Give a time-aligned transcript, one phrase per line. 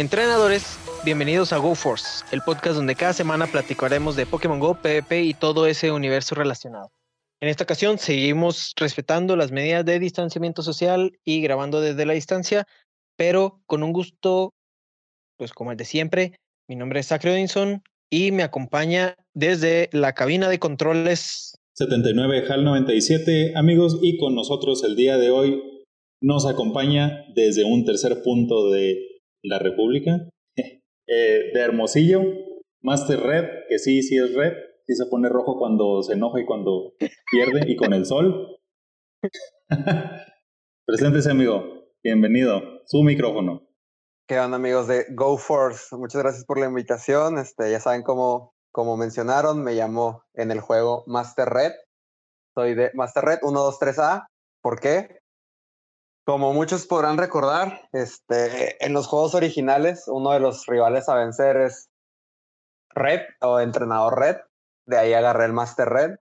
[0.00, 5.34] Entrenadores, bienvenidos a GoForce, el podcast donde cada semana platicaremos de Pokémon Go, PvP y
[5.34, 6.90] todo ese universo relacionado.
[7.38, 12.66] En esta ocasión seguimos respetando las medidas de distanciamiento social y grabando desde la distancia,
[13.18, 14.54] pero con un gusto,
[15.36, 16.32] pues como el de siempre.
[16.66, 22.64] Mi nombre es Sacre Odinson y me acompaña desde la cabina de controles 79 HAL
[22.64, 25.62] 97, amigos, y con nosotros el día de hoy
[26.22, 29.09] nos acompaña desde un tercer punto de
[29.42, 32.22] la República, eh, de Hermosillo,
[32.82, 34.54] Master Red, que sí, sí es red,
[34.86, 36.94] sí se pone rojo cuando se enoja y cuando
[37.30, 38.58] pierde, y con el sol.
[40.86, 41.62] Preséntese, amigo.
[42.02, 42.62] Bienvenido.
[42.86, 43.68] Su micrófono.
[44.26, 45.96] ¿Qué onda, amigos de GoForce?
[45.96, 47.38] Muchas gracias por la invitación.
[47.38, 51.72] Este, ya saben cómo, como mencionaron, me llamo en el juego Master Red.
[52.54, 54.26] Soy de Master Red 123A.
[54.62, 55.19] ¿Por qué?
[56.30, 61.56] Como muchos podrán recordar, este, en los juegos originales, uno de los rivales a vencer
[61.56, 61.90] es
[62.90, 64.36] Red o entrenador Red.
[64.86, 66.18] De ahí agarré el Master Red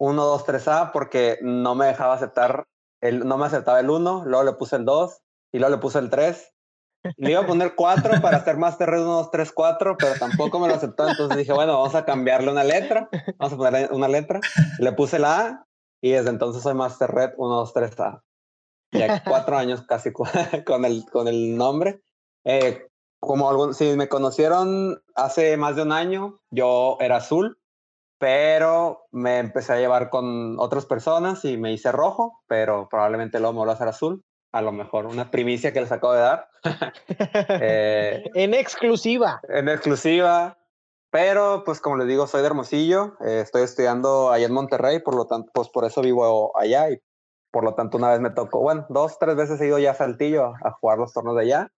[0.00, 2.66] 123A porque no me dejaba aceptar,
[3.00, 6.00] el, no me aceptaba el 1, luego le puse el 2 y luego le puse
[6.00, 6.54] el 3
[7.16, 10.58] le iba a poner 4 para hacer Master Red 1, 2, 3, 4, pero tampoco
[10.58, 11.08] me lo aceptó.
[11.08, 13.08] Entonces dije, bueno, vamos a cambiarle una letra.
[13.38, 14.40] Vamos a ponerle una letra.
[14.80, 15.66] Le puse la A
[16.00, 18.22] y desde entonces soy Master Red 1, 2, 3, A.
[18.92, 20.12] Ya cuatro años casi
[20.64, 22.02] con el, con el nombre.
[22.44, 22.86] Eh,
[23.20, 27.58] como algún, si me conocieron hace más de un año, yo era azul,
[28.18, 33.54] pero me empecé a llevar con otras personas y me hice rojo, pero probablemente luego
[33.54, 36.48] me voy a hacer azul a lo mejor una primicia que les acabo de dar.
[37.48, 39.40] eh, en exclusiva.
[39.48, 40.58] En exclusiva.
[41.10, 43.16] Pero, pues como les digo, soy de Hermosillo.
[43.24, 47.00] Eh, estoy estudiando allá en Monterrey, por lo tanto, pues por eso vivo allá y
[47.52, 49.94] por lo tanto una vez me tocó, bueno, dos, tres veces he ido ya a
[49.94, 51.72] Saltillo a jugar los torneos de allá.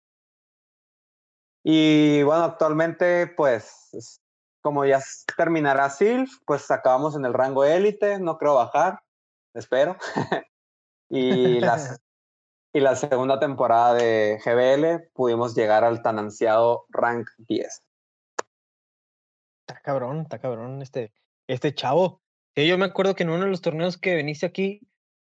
[1.64, 4.22] Y bueno, actualmente, pues,
[4.62, 5.02] como ya
[5.36, 9.00] terminará SILF, pues acabamos en el rango élite, no creo bajar,
[9.54, 9.98] espero.
[11.10, 12.00] y las,
[12.74, 17.84] y la segunda temporada de GBL pudimos llegar al tan ansiado rank 10.
[19.68, 21.14] Está cabrón, está cabrón este,
[21.48, 22.22] este chavo.
[22.56, 24.82] yo me acuerdo que en uno de los torneos que viniste aquí,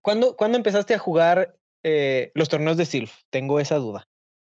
[0.05, 3.13] ¿cuándo, ¿cuándo empezaste a jugar eh, los torneos de Silf?
[3.31, 4.07] Tengo esa duda.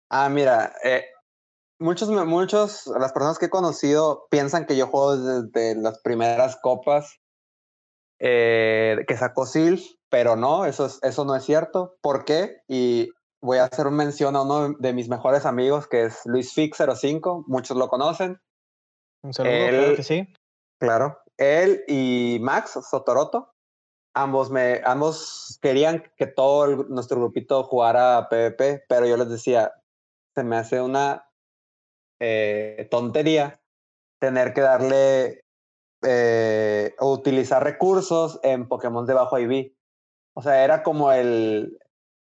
[0.09, 1.07] Ah, mira, eh,
[1.81, 7.19] muchos, muchos, las personas que he conocido piensan que yo juego desde las primeras copas
[8.21, 11.97] eh, que sacó Silf, pero no, eso, es, eso no es cierto.
[12.01, 12.59] ¿Por qué?
[12.69, 13.11] Y
[13.43, 17.45] voy a hacer un mención a uno de mis mejores amigos, que es Luis Fix05,
[17.47, 18.41] muchos lo conocen.
[19.23, 20.29] Un saludo, claro que sí.
[20.79, 21.19] Claro.
[21.37, 23.56] Él y Max Sotoroto,
[24.17, 29.73] ambos, me, ambos querían que todo nuestro grupito jugara PvP, pero yo les decía,
[30.35, 31.29] se me hace una
[32.19, 33.61] eh, tontería
[34.19, 35.43] tener que darle
[36.03, 39.77] eh, o utilizar recursos en Pokémon de bajo IV.
[40.35, 41.79] O sea, era como el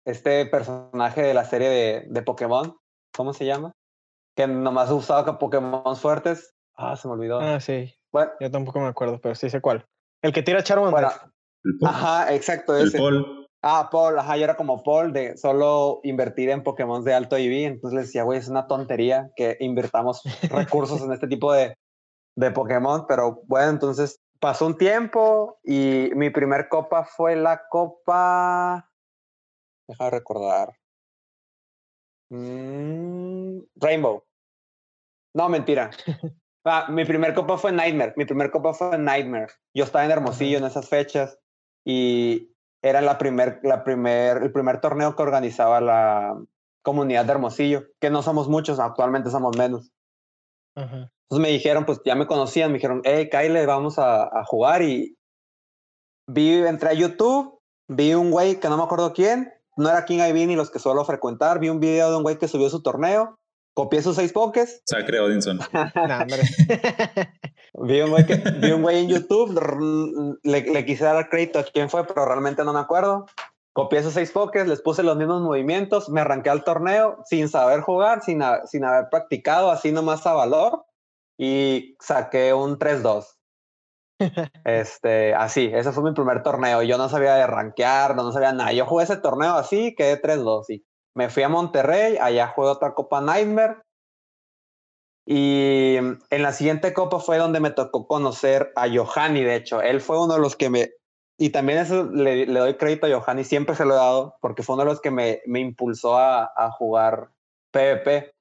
[0.06, 2.78] este personaje de la serie de, de Pokémon,
[3.16, 3.74] ¿cómo se llama?
[4.36, 6.54] Que nomás usaba Pokémon fuertes.
[6.76, 7.40] Ah, se me olvidó.
[7.40, 7.94] Ah, sí.
[8.12, 9.86] Bueno, yo tampoco me acuerdo, pero sí sé cuál.
[10.22, 11.10] El que tira Charmander.
[11.86, 12.76] Ajá, exacto.
[12.76, 12.98] Ese.
[12.98, 13.40] El Paul.
[13.62, 17.66] Ah, Paul, ajá, yo era como Paul de solo invertir en Pokémon de alto IV.
[17.66, 21.76] Entonces le decía, güey, es una tontería que invirtamos recursos en este tipo de,
[22.38, 28.90] de Pokémon, pero bueno, entonces pasó un tiempo y mi primer copa fue la copa.
[29.90, 30.74] Deja de recordar.
[32.30, 34.24] Mm, Rainbow.
[35.36, 35.92] No, mentira.
[36.66, 38.14] Ah, mi primer copa fue Nightmare.
[38.18, 39.48] Mi primer copa fue Nightmare.
[39.74, 41.40] Yo estaba en Hermosillo en esas fechas
[41.90, 46.40] y era la primer, la primer, el primer torneo que organizaba la
[46.84, 49.92] comunidad de Hermosillo, que no somos muchos, actualmente somos menos.
[50.76, 51.12] Ajá.
[51.24, 54.84] Entonces me dijeron, pues ya me conocían, me dijeron, hey, Kyle, vamos a, a jugar.
[54.84, 55.18] Y
[56.28, 60.20] vi, entré a YouTube, vi un güey que no me acuerdo quién, no era King
[60.20, 62.84] Ivy ni los que suelo frecuentar, vi un video de un güey que subió su
[62.84, 63.40] torneo,
[63.74, 64.84] copié sus seis pokés.
[64.86, 65.60] Sacre Odinson.
[67.74, 71.64] Vi, un güey que, vi un güey en YouTube, le, le quise dar crédito a
[71.64, 73.26] quién fue, pero realmente no me acuerdo.
[73.74, 77.82] Copié esos seis pokés, les puse los mismos movimientos, me arranqué al torneo sin saber
[77.82, 80.86] jugar, sin, sin haber practicado, así nomás a valor
[81.38, 83.26] y saqué un 3-2.
[84.66, 86.84] este, así, ese fue mi primer torneo.
[86.84, 88.74] Yo no sabía de rankear, no, sabía nada.
[88.74, 90.66] Yo jugué ese torneo así, quedé 3-2.
[90.70, 93.78] Y me fui a Monterrey, allá jugué otra Copa Nightmare.
[95.32, 99.82] Y en la siguiente copa fue donde me tocó conocer a Johanny, de hecho.
[99.82, 100.90] Él fue uno de los que me...
[101.38, 104.64] Y también eso le, le doy crédito a Johanny, siempre se lo he dado, porque
[104.64, 107.30] fue uno de los que me, me impulsó a, a jugar
[107.72, 108.34] PvP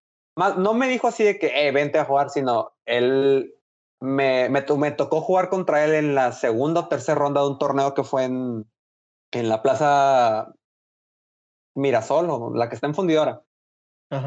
[0.57, 3.55] no me dijo así de que, eh, vente a jugar, sino él
[4.01, 7.59] me, me, me, tocó jugar contra él en la segunda o tercera ronda de un
[7.59, 8.71] torneo que fue en,
[9.33, 10.55] en la plaza
[11.75, 13.43] Mirasol, o la que está en Fundidora.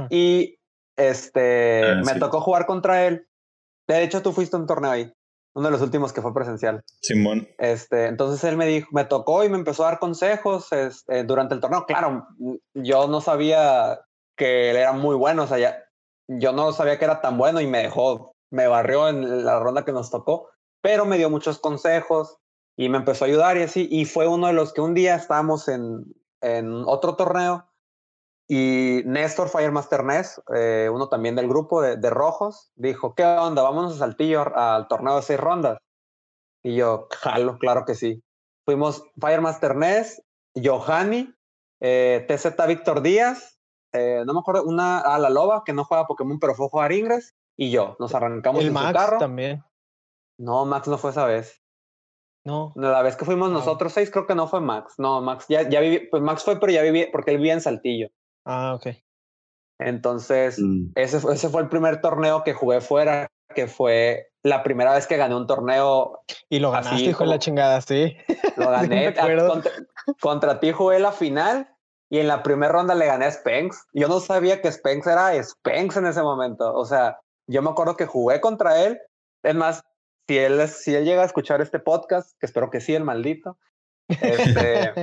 [0.10, 0.60] Y
[0.98, 3.28] este, ah, me tocó jugar contra él.
[3.88, 5.12] De hecho, tú fuiste a un torneo ahí,
[5.56, 6.84] uno de los últimos que fue presencial.
[7.02, 7.48] Simón.
[7.58, 11.56] Este, entonces él me dijo, me tocó y me empezó a dar consejos este, durante
[11.56, 11.86] el torneo.
[11.86, 12.28] Claro,
[12.74, 14.02] yo no sabía
[14.38, 15.84] que él era muy bueno, o sea, ya,
[16.28, 19.86] yo no sabía que era tan bueno y me dejó, me barrió en la ronda
[19.86, 20.50] que nos tocó,
[20.82, 22.38] pero me dio muchos consejos
[22.78, 25.16] y me empezó a ayudar y así, y fue uno de los que un día
[25.16, 26.06] estábamos en,
[26.42, 27.71] en otro torneo
[28.54, 33.62] y Néstor Firemaster Ness, eh, uno también del grupo de, de, Rojos, dijo, ¿qué onda?
[33.62, 35.78] Vámonos a Saltillo al torneo de seis rondas.
[36.62, 38.22] Y yo, jalo, claro que sí.
[38.66, 40.22] Fuimos Firemaster Ness,
[40.62, 41.34] Johanny,
[41.80, 43.58] eh, TZ Víctor Díaz,
[43.94, 46.70] eh, no me acuerdo, una a la loba que no juega Pokémon, pero fue a
[46.70, 47.96] jugar Ingress, y yo.
[48.00, 49.18] Nos arrancamos el en Max su carro.
[49.18, 49.64] también.
[50.38, 51.64] No, Max no fue esa vez.
[52.44, 52.74] No.
[52.76, 54.96] La vez que fuimos nosotros seis, creo que no fue Max.
[54.98, 57.62] No, Max ya, ya viví, pues Max fue, pero ya viví, porque él vivía en
[57.62, 58.10] Saltillo.
[58.46, 58.88] Ah, ok.
[59.80, 60.92] Entonces, Mm.
[60.96, 65.08] ese, fue, ese fue el primer torneo que jugué fuera, que fue la primera vez
[65.08, 66.20] que gané un torneo.
[66.50, 68.16] Y lo Así ganaste, hijo de la chingada, sí.
[68.58, 69.08] Lo Sí, gané.
[69.08, 69.48] a- acuerdo.
[69.50, 69.72] contra,
[70.20, 71.68] contra ti jugué la final
[72.10, 73.86] y en la primera ronda le gané a Spenx.
[73.94, 76.74] Yo no sabía que Spenx era Spenx en ese momento.
[76.76, 79.00] O sea, yo me acuerdo que jugué contra él.
[79.44, 79.82] Es más,
[80.28, 83.58] si él, si él llega a escuchar este podcast, que espero que sí, el maldito,
[84.10, 84.94] este,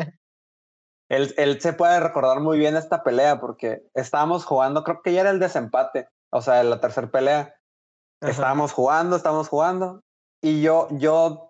[1.08, 5.22] él, él se puede recordar muy bien esta pelea porque estábamos jugando, creo que ya
[5.22, 7.54] era el desempate, o sea, la tercera pelea.
[8.20, 8.32] Ajá.
[8.32, 10.02] Estábamos jugando, estábamos jugando
[10.42, 11.48] y yo, yo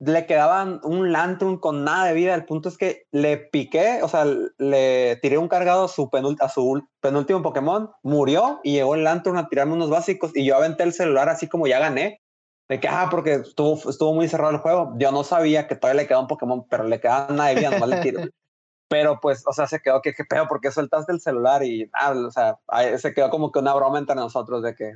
[0.00, 2.34] le quedaban un Lantrum con nada de vida.
[2.34, 4.24] El punto es que le piqué, o sea,
[4.58, 9.36] le tiré un cargado a su, a su penúltimo Pokémon, murió y llegó el Lantrum
[9.36, 12.20] a tirarme unos básicos y yo aventé el celular así como ya gané.
[12.66, 14.94] De que, ah, porque estuvo, estuvo muy cerrado el juego.
[14.96, 17.70] Yo no sabía que todavía le quedaba un Pokémon, pero le quedaba nada de vida,
[17.70, 18.30] nomás le tiré.
[18.88, 22.12] Pero pues, o sea, se quedó que qué pedo, porque soltaste el celular y, ah,
[22.12, 22.58] o sea,
[22.98, 24.92] se quedó como que una broma entre nosotros de que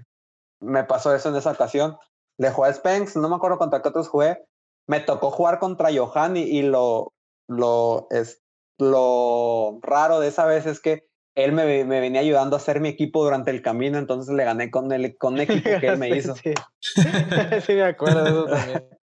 [0.61, 1.97] me pasó eso en esa ocasión.
[2.37, 4.45] Le jugué a Spenx, no me acuerdo contra qué otros jugué.
[4.87, 7.13] Me tocó jugar contra Johan y, y lo,
[7.49, 8.43] lo, es,
[8.79, 12.89] lo raro de esa vez es que él me, me venía ayudando a hacer mi
[12.89, 16.35] equipo durante el camino, entonces le gané con el, con equipo que él me hizo.
[16.35, 16.53] Sí,
[17.65, 18.98] sí, me acuerdo de eso también.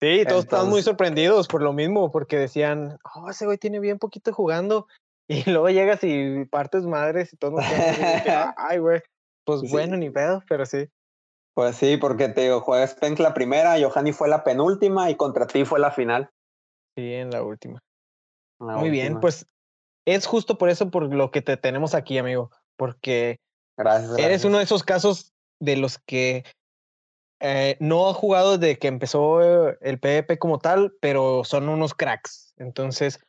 [0.00, 3.80] Sí, todos estaban muy Entonces- sorprendidos por lo mismo, porque decían, oh, ese güey tiene
[3.80, 4.86] bien poquito jugando.
[5.46, 7.56] Y luego llegas y partes madres y todo.
[8.56, 9.00] Ay, güey.
[9.46, 9.68] Pues Sí.
[9.70, 10.88] bueno, ni pedo, pero sí.
[11.54, 15.14] Pues sí, porque te digo, jugué a Spenx la primera, Johanny fue la penúltima y
[15.16, 16.30] contra ti fue la final.
[16.96, 17.78] Sí, en la última.
[18.60, 19.46] La Muy bien, pues
[20.06, 22.50] es justo por eso por lo que te tenemos aquí, amigo.
[22.76, 23.38] Porque
[23.78, 24.18] Gracias.
[24.18, 26.44] Eres uno de esos casos de los que
[27.40, 29.40] eh, no ha jugado desde que empezó
[29.80, 32.54] el PvP como tal, pero son unos cracks.
[32.58, 33.20] Entonces,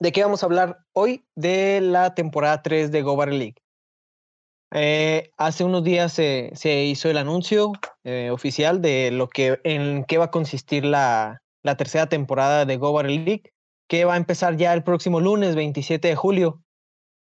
[0.00, 1.26] ¿de qué vamos a hablar hoy?
[1.36, 3.56] De la temporada 3 de Go Battle League.
[4.72, 7.72] Eh, hace unos días se, se hizo el anuncio
[8.04, 12.76] eh, oficial de lo que en qué va a consistir la, la tercera temporada de
[12.76, 13.52] Go Battle League,
[13.88, 16.62] que va a empezar ya el próximo lunes 27 de julio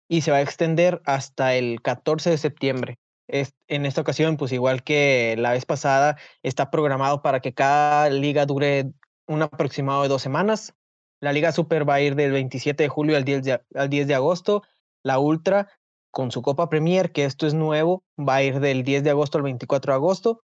[0.09, 2.99] y se va a extender hasta el 14 de septiembre.
[3.29, 8.09] Es, en esta ocasión, pues igual que la vez pasada, está programado para que cada
[8.11, 8.93] liga dure
[9.27, 10.75] un aproximado de dos semanas.
[11.21, 14.07] La Liga Super va a ir del 27 de julio al 10 de, al 10
[14.07, 14.63] de agosto.
[15.03, 15.69] La Ultra,
[16.11, 19.39] con su Copa Premier, que esto es nuevo, va a ir del 10 de agosto
[19.39, 20.45] al 24 de agosto.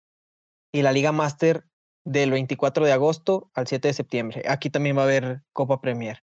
[0.73, 1.65] Y la Liga Master
[2.05, 4.43] del 24 de agosto al 7 de septiembre.
[4.49, 6.24] Aquí también va a haber Copa Premier.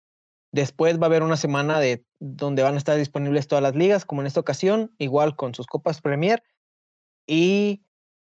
[0.54, 4.06] Después va a haber una semana de donde van a estar disponibles todas las ligas,
[4.06, 6.44] como en esta ocasión, igual con sus copas Premier.
[7.28, 7.84] Y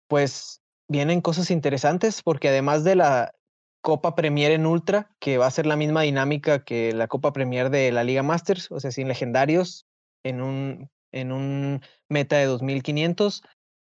[0.08, 3.36] pues vienen cosas interesantes porque además de la
[3.82, 7.70] Copa Premier en Ultra, que va a ser la misma dinámica que la Copa Premier
[7.70, 9.86] de la Liga Masters, o sea, sin legendarios
[10.24, 13.44] en un, en un meta de 2500,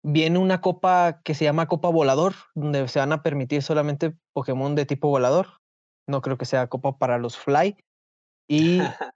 [0.03, 4.75] viene una copa que se llama Copa Volador, donde se van a permitir solamente Pokémon
[4.75, 5.61] de tipo volador.
[6.05, 7.77] No creo que sea copa para los Fly.
[8.47, 8.79] Y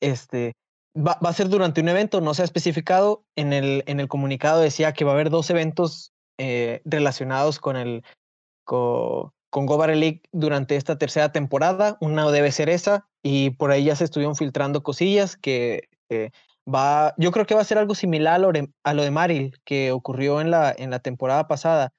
[0.00, 0.54] este
[0.96, 3.24] va, va, a ser durante un evento, no se ha especificado.
[3.36, 7.76] En el, en el comunicado decía que va a haber dos eventos eh, relacionados con
[7.76, 8.04] el
[8.64, 11.96] con, con Go League durante esta tercera temporada.
[12.00, 16.30] Una debe ser esa, y por ahí ya se estuvieron filtrando cosillas que eh,
[16.72, 17.14] va.
[17.16, 19.56] Yo creo que va a ser algo similar a lo de, a lo de Maril,
[19.64, 21.92] que ocurrió en la, en la temporada pasada,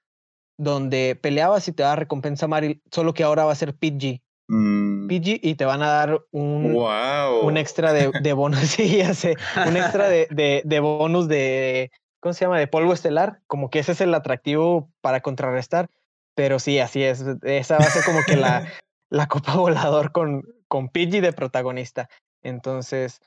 [0.57, 4.21] donde peleabas y te daba recompensa Maril, solo que ahora va a ser PG.
[4.47, 4.88] Mm.
[5.09, 7.45] Pidgey y te van a dar un, wow.
[7.45, 8.59] un extra de, de bonus.
[8.69, 9.35] sí, ya sé.
[9.67, 11.91] Un extra de, de, de bonus de.
[12.21, 12.59] ¿Cómo se llama?
[12.59, 13.41] De polvo estelar.
[13.47, 15.89] Como que ese es el atractivo para contrarrestar.
[16.35, 17.25] Pero sí, así es.
[17.43, 18.65] Esa va a ser como que la,
[19.09, 22.07] la copa volador con, con Pidgey de protagonista.
[22.41, 23.19] Entonces,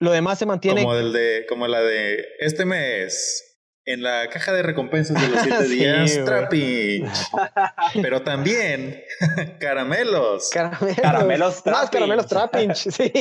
[0.00, 0.82] lo demás se mantiene.
[0.82, 3.55] Como, el de, como la de este mes.
[3.88, 6.24] En la caja de recompensas de los siete Sí, días.
[6.24, 7.10] Trapinch.
[8.02, 9.00] Pero también
[9.60, 10.50] caramelos.
[10.52, 10.96] Caramelos.
[11.00, 12.82] Caramelos Más caramelos Trapinch.
[12.84, 12.94] Trapinch.
[12.94, 13.12] Sí.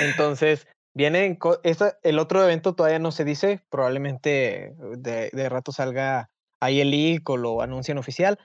[0.00, 5.72] Entonces, viene co- esta- el otro evento todavía no se dice, probablemente de, de rato
[5.72, 8.38] salga ahí el leak o lo anuncian oficial.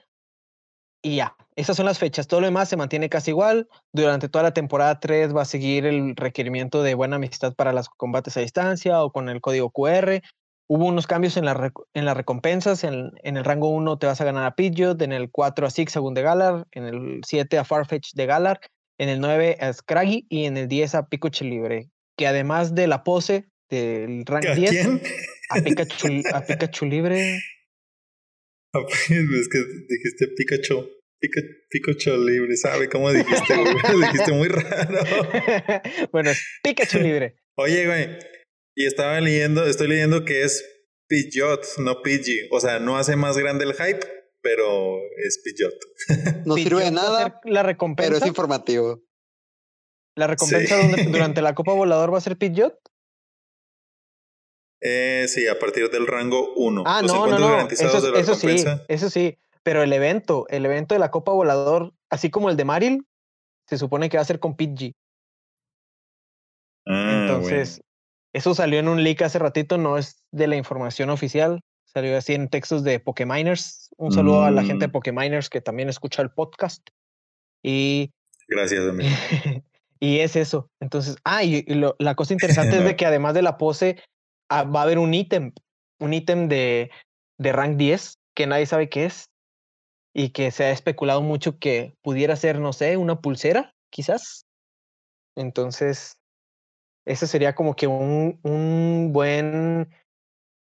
[1.06, 2.26] Y ya, esas son las fechas.
[2.26, 3.68] Todo lo demás se mantiene casi igual.
[3.92, 7.88] Durante toda la temporada 3 va a seguir el requerimiento de buena amistad para los
[7.88, 10.20] combates a distancia o con el código QR.
[10.68, 12.82] Hubo unos cambios en, la en las recompensas.
[12.82, 15.70] En, en el rango 1 te vas a ganar a Pidgeot, en el 4 a
[15.70, 18.58] Zigzagoon de Galar, en el 7 a Farfetch de Galar,
[18.98, 21.88] en el 9 a Scraggy y en el 10 a Pikachu Libre.
[22.18, 25.02] Que además de la pose del rank ¿A 10, quién?
[25.50, 27.38] a Pikachu, a Pikachu Libre.
[29.08, 29.58] Es que
[29.88, 30.95] dijiste Pikachu.
[31.20, 33.56] Pica, Pikachu libre, ¿sabe cómo dijiste?
[33.56, 33.74] güey?
[33.92, 34.98] Lo dijiste muy raro.
[36.12, 37.36] bueno, es Pikachu Libre.
[37.56, 38.18] Oye, güey.
[38.76, 40.62] Y estaba leyendo, estoy leyendo que es
[41.08, 42.48] Pidgeot, no Pidgey.
[42.50, 44.00] O sea, no hace más grande el hype,
[44.42, 45.74] pero es Pidgeot.
[46.46, 48.18] No sirve de nada, La pero recompensa.
[48.18, 49.02] es informativo.
[50.16, 50.86] La recompensa Sí.
[50.88, 52.74] donde- durante la Copa Volador va a ser Pidgeot.
[54.82, 56.84] Eh, sí, a partir del rango 1.
[56.86, 57.68] Ah, Los no, no, no.
[57.70, 59.38] Eso, de la eso sí, eso sí.
[59.66, 63.04] Pero el evento, el evento de la Copa Volador, así como el de Maril,
[63.66, 64.94] se supone que va a ser con Pidgey.
[66.86, 67.82] Ah, Entonces,
[68.32, 71.62] eso salió en un leak hace ratito, no es de la información oficial.
[71.84, 73.90] Salió así en textos de Pokeminers.
[73.96, 74.92] Un saludo a la gente de Mm.
[74.92, 76.86] Pokeminers que también escucha el podcast.
[77.60, 78.12] Y.
[78.46, 79.10] Gracias, amigo.
[79.98, 80.70] y es eso.
[80.80, 84.00] Entonces, ah, y, y lo- la cosa interesante es de que además de la pose,
[84.48, 85.50] ah, va a haber un ítem,
[85.98, 86.92] un ítem de,
[87.38, 89.28] de rank 10 que nadie sabe qué es
[90.18, 94.46] y que se ha especulado mucho que pudiera ser, no sé, una pulsera, quizás.
[95.36, 96.16] Entonces,
[97.04, 99.90] ese sería como que un, un buen,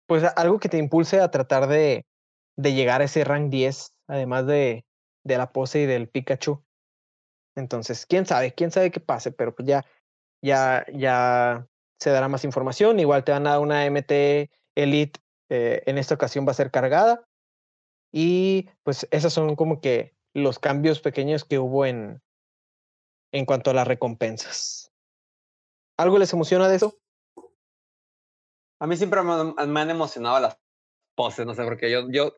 [0.08, 2.06] pues algo que te impulse a tratar de,
[2.56, 4.86] de llegar a ese rank 10, además de,
[5.22, 6.64] de la pose y del Pikachu.
[7.56, 9.84] Entonces, quién sabe, quién sabe qué pase, pero pues ya,
[10.42, 11.68] ya, ya
[12.00, 13.00] se dará más información.
[13.00, 17.25] Igual te dan a una MT Elite, eh, en esta ocasión va a ser cargada.
[18.12, 22.22] Y pues esos son como que los cambios pequeños que hubo en,
[23.32, 24.92] en cuanto a las recompensas.
[25.98, 26.98] ¿Algo les emociona de eso?
[28.80, 30.58] A mí siempre me, han- me han emocionado las
[31.16, 32.34] poses, no sé, porque yo, yo,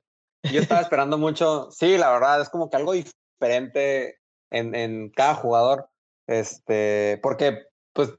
[0.52, 1.70] yo estaba esperando mucho.
[1.70, 4.18] Sí, la verdad, es como que algo diferente
[4.50, 5.88] en, en cada jugador.
[6.28, 8.14] Este, porque, pues,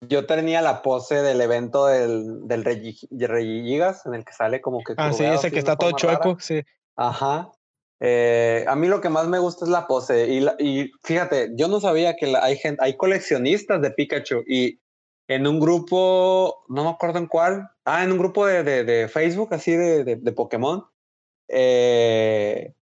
[0.00, 4.60] yo tenía la pose del evento del, del Regi- de Regigigas, en el que sale
[4.60, 4.94] como que.
[4.96, 6.62] Ah, sí, ese que está todo chueco, sí.
[6.98, 7.52] Ajá.
[8.00, 10.26] Eh, a mí lo que más me gusta es la pose.
[10.28, 14.42] Y, la- y fíjate, yo no sabía que la- hay gente, hay coleccionistas de Pikachu
[14.48, 14.80] y
[15.28, 19.08] en un grupo, no me acuerdo en cuál, ah, en un grupo de, de, de
[19.08, 20.84] Facebook así de, de, Pokémon.
[21.48, 22.74] eh,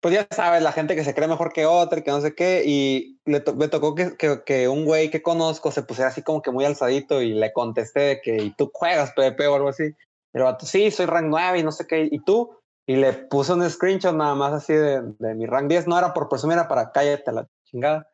[0.00, 2.64] pues ya sabes, la gente que se cree mejor que otra que no sé qué.
[2.66, 6.22] Y le to- me tocó que, que, que un güey que conozco se pusiera así
[6.22, 9.70] como que muy alzadito y le contesté de que, ¿y tú juegas PvP o algo
[9.70, 9.84] así?
[10.34, 12.08] Y sí, soy rank 9 y no sé qué.
[12.10, 12.50] ¿Y tú?
[12.86, 15.86] Y le puso un screenshot nada más así de, de mi rank 10.
[15.86, 18.08] No era por presumir, era para cállate la chingada.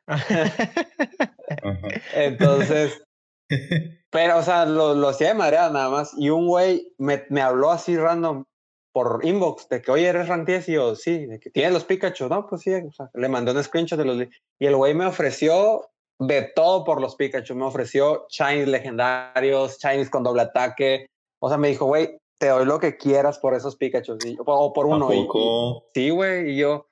[2.15, 3.03] Entonces,
[4.11, 6.13] pero, o sea, lo, lo hacía de madreada nada más.
[6.17, 8.45] Y un güey me, me habló así random
[8.93, 10.69] por inbox de que, oye, eres rank 10.
[10.69, 12.29] Y yo, sí, de que tienes los Pikachu.
[12.29, 14.29] No, pues sí, o sea, le mandé un screenshot de los.
[14.59, 17.55] Y el güey me ofreció de todo por los Pikachu.
[17.55, 21.07] Me ofreció Shinies legendarios, Shinies con doble ataque.
[21.41, 24.17] O sea, me dijo, güey, te doy lo que quieras por esos Pikachu.
[24.25, 25.13] Y- o, por ¿A uno.
[25.13, 25.85] Y- y- poco?
[25.95, 26.89] Sí, güey, y yo,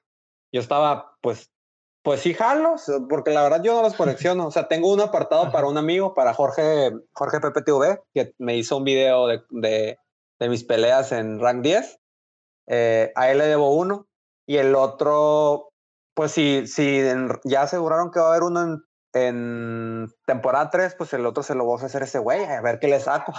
[0.52, 1.50] yo estaba, pues,
[2.05, 2.76] pues sí jalo,
[3.09, 4.47] porque la verdad yo no los colecciono.
[4.47, 5.52] O sea, tengo un apartado Ajá.
[5.52, 9.99] para un amigo, para Jorge, Jorge PPTV, que me hizo un video de, de,
[10.38, 11.99] de mis peleas en rank 10.
[12.69, 14.07] Eh, a él le debo uno.
[14.47, 15.71] Y el otro,
[16.14, 18.83] pues si, si en- ya aseguraron que va a haber uno en,
[19.14, 22.61] en temporada 3, pues el otro se lo voy a ofrecer a ese güey, a
[22.61, 23.33] ver qué le saco.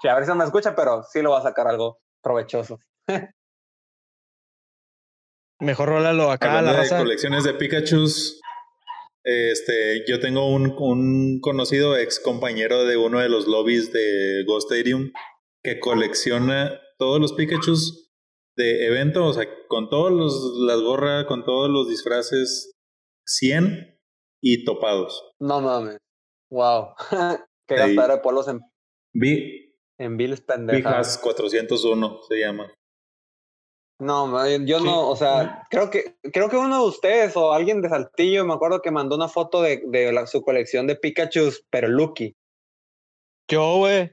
[0.00, 2.78] Sí, a ver si no me escucha, pero sí lo va a sacar algo provechoso.
[5.60, 6.98] Mejor rólalo acá a la de raza.
[6.98, 8.06] colecciones de Pikachu,
[9.24, 14.72] este, yo tengo un, un conocido ex compañero de uno de los lobbies de Ghost
[14.72, 15.12] Stadium
[15.62, 17.74] que colecciona todos los Pikachu
[18.56, 20.14] de evento, o sea, con todas
[20.60, 22.72] las gorras, con todos los disfraces
[23.26, 23.98] 100
[24.42, 25.30] y topados.
[25.38, 25.98] No mames.
[26.50, 26.94] Wow.
[27.68, 28.60] que gastar de polos en,
[29.12, 29.69] Vi,
[30.00, 32.72] en bills Vijas 401 se llama.
[34.00, 37.90] No, yo no, o sea, creo que creo que uno de ustedes o alguien de
[37.90, 42.34] Saltillo, me acuerdo que mandó una foto de, de su colección de Pikachu, pero Lucky.
[43.50, 44.10] Yo, güey.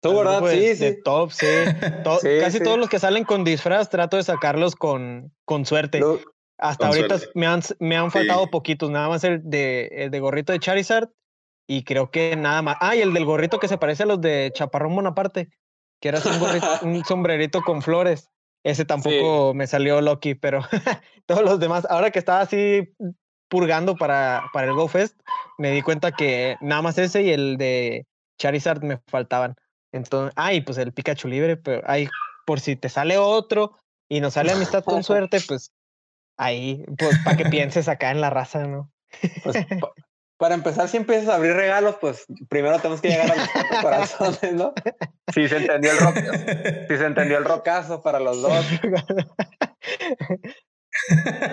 [0.00, 0.44] Tú, ¿verdad?
[0.48, 1.02] sí, sí.
[1.02, 1.46] top, sí.
[2.40, 6.00] casi todos los que salen con disfraz trato de sacarlos con, con suerte.
[6.58, 10.52] Hasta ahorita me han, me han faltado poquitos, nada más el de, el de gorrito
[10.52, 11.08] de Charizard
[11.66, 12.76] y creo que nada más.
[12.80, 15.50] Ah, y el del gorrito que se parece a los de Chaparrón Bonaparte,
[16.00, 16.22] que era un,
[16.96, 18.28] un sombrerito con flores.
[18.64, 20.60] Ese tampoco me salió Loki, pero
[21.26, 22.92] todos los demás, ahora que estaba así
[23.48, 25.20] purgando para, para el GoFest,
[25.56, 28.06] me di cuenta que nada más ese y el de
[28.40, 29.54] Charizard me faltaban.
[29.92, 32.08] Entonces, ay, pues el Pikachu libre, pero ay,
[32.44, 35.72] por si te sale otro y no sale amistad con suerte, pues
[36.36, 38.90] ahí, pues para que pienses acá en la raza, ¿no?
[39.44, 39.64] Pues,
[40.38, 43.48] para empezar, si empiezas a abrir regalos, pues primero tenemos que llegar a los
[43.82, 44.74] corazones, ¿no?
[45.32, 46.16] Si se entendió el rock,
[46.88, 48.52] si se entendió el rocazo para los dos.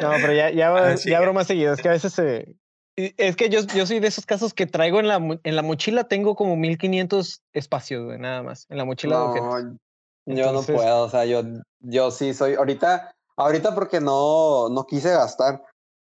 [0.01, 1.73] No, pero ya, ya, ah, ya abro más seguido.
[1.73, 2.55] Es que a veces se.
[2.95, 6.03] Es que yo, yo soy de esos casos que traigo en la, en la mochila,
[6.03, 8.67] tengo como 1500 espacios, nada más.
[8.69, 11.41] En la mochila no, de Yo no puedo, o sea, yo,
[11.79, 12.53] yo sí soy.
[12.53, 15.63] Ahorita, ahorita porque no, no quise gastar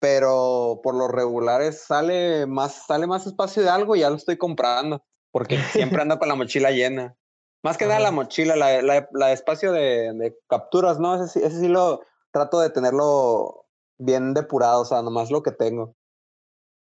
[0.00, 4.38] pero por lo regulares sale más, sale más espacio de algo y ya lo estoy
[4.38, 7.14] comprando, porque siempre ando con la mochila llena.
[7.62, 8.80] Más que nada la mochila, la,
[9.12, 11.22] la, espacio de, de, capturas, ¿no?
[11.22, 12.00] Ese, ese sí lo
[12.32, 13.66] trato de tenerlo
[13.98, 15.94] bien depurado, o sea, nomás lo que tengo.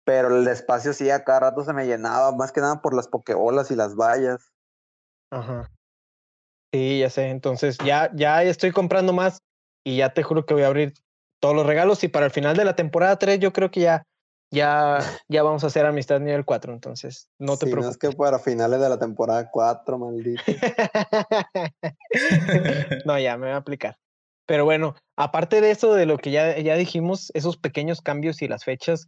[0.05, 3.07] Pero el espacio sí a cada rato se me llenaba, más que nada por las
[3.07, 4.51] pokebolas y las vallas.
[5.31, 5.71] Ajá.
[6.73, 7.29] Sí, ya sé.
[7.29, 9.37] Entonces ya, ya estoy comprando más
[9.83, 10.93] y ya te juro que voy a abrir
[11.39, 14.03] todos los regalos y para el final de la temporada 3 yo creo que ya,
[14.51, 17.85] ya, ya vamos a hacer amistad nivel 4, entonces no te preocupes.
[17.85, 20.41] No es que para finales de la temporada 4, maldito.
[23.05, 23.97] no, ya me voy a aplicar.
[24.45, 28.47] Pero bueno, aparte de eso, de lo que ya, ya dijimos, esos pequeños cambios y
[28.47, 29.07] las fechas,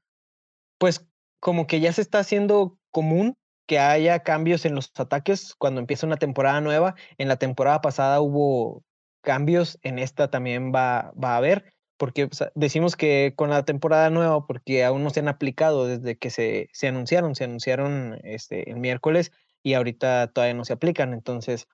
[0.79, 1.05] pues
[1.39, 3.35] como que ya se está haciendo común
[3.67, 6.95] que haya cambios en los ataques cuando empieza una temporada nueva.
[7.17, 8.83] En la temporada pasada hubo
[9.21, 14.45] cambios, en esta también va, va a haber porque decimos que con la temporada nueva,
[14.45, 18.77] porque aún no se han aplicado desde que se, se anunciaron, se anunciaron este, el
[18.77, 19.31] miércoles
[19.63, 21.13] y ahorita todavía no se aplican.
[21.13, 21.67] Entonces,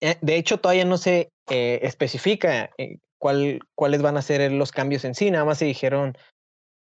[0.00, 4.72] eh, de hecho, todavía no se eh, especifica eh, cuál, cuáles van a ser los
[4.72, 6.16] cambios en sí, nada más se dijeron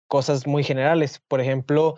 [0.07, 1.21] cosas muy generales.
[1.27, 1.95] Por ejemplo,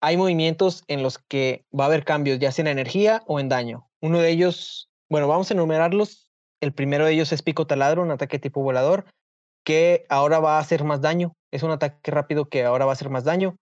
[0.00, 3.50] hay movimientos en los que va a haber cambios, ya sea en energía o en
[3.50, 3.90] daño.
[4.00, 6.30] Uno de ellos, bueno, vamos a enumerarlos.
[6.60, 9.04] El primero de ellos es pico taladro, un ataque tipo volador
[9.64, 11.34] que ahora va a hacer más daño.
[11.50, 13.56] Es un ataque rápido que ahora va a hacer más daño.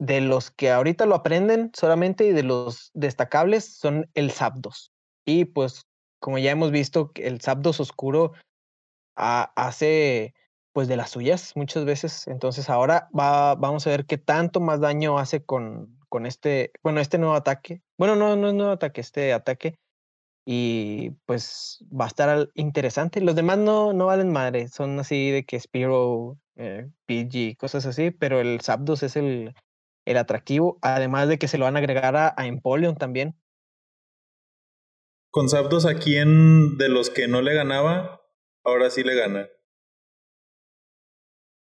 [0.00, 4.92] De los que ahorita lo aprenden solamente y de los destacables son el Zapdos.
[5.26, 5.82] Y pues,
[6.20, 8.32] como ya hemos visto, el Zapdos oscuro
[9.16, 10.34] hace
[10.72, 12.28] pues de las suyas muchas veces.
[12.28, 17.00] Entonces ahora va, vamos a ver qué tanto más daño hace con, con este, bueno,
[17.00, 17.82] este nuevo ataque.
[17.98, 19.74] Bueno, no, no es nuevo ataque, este ataque
[20.50, 23.20] y pues va a estar interesante.
[23.20, 28.12] Los demás no, no valen madre, son así de que Spiro, eh, PG, cosas así,
[28.12, 29.54] pero el Zapdos es el,
[30.06, 33.38] el atractivo, además de que se lo van a agregar a, a Empoleon también.
[35.30, 38.22] Con Zapdos a quién de los que no le ganaba,
[38.64, 39.48] ahora sí le gana.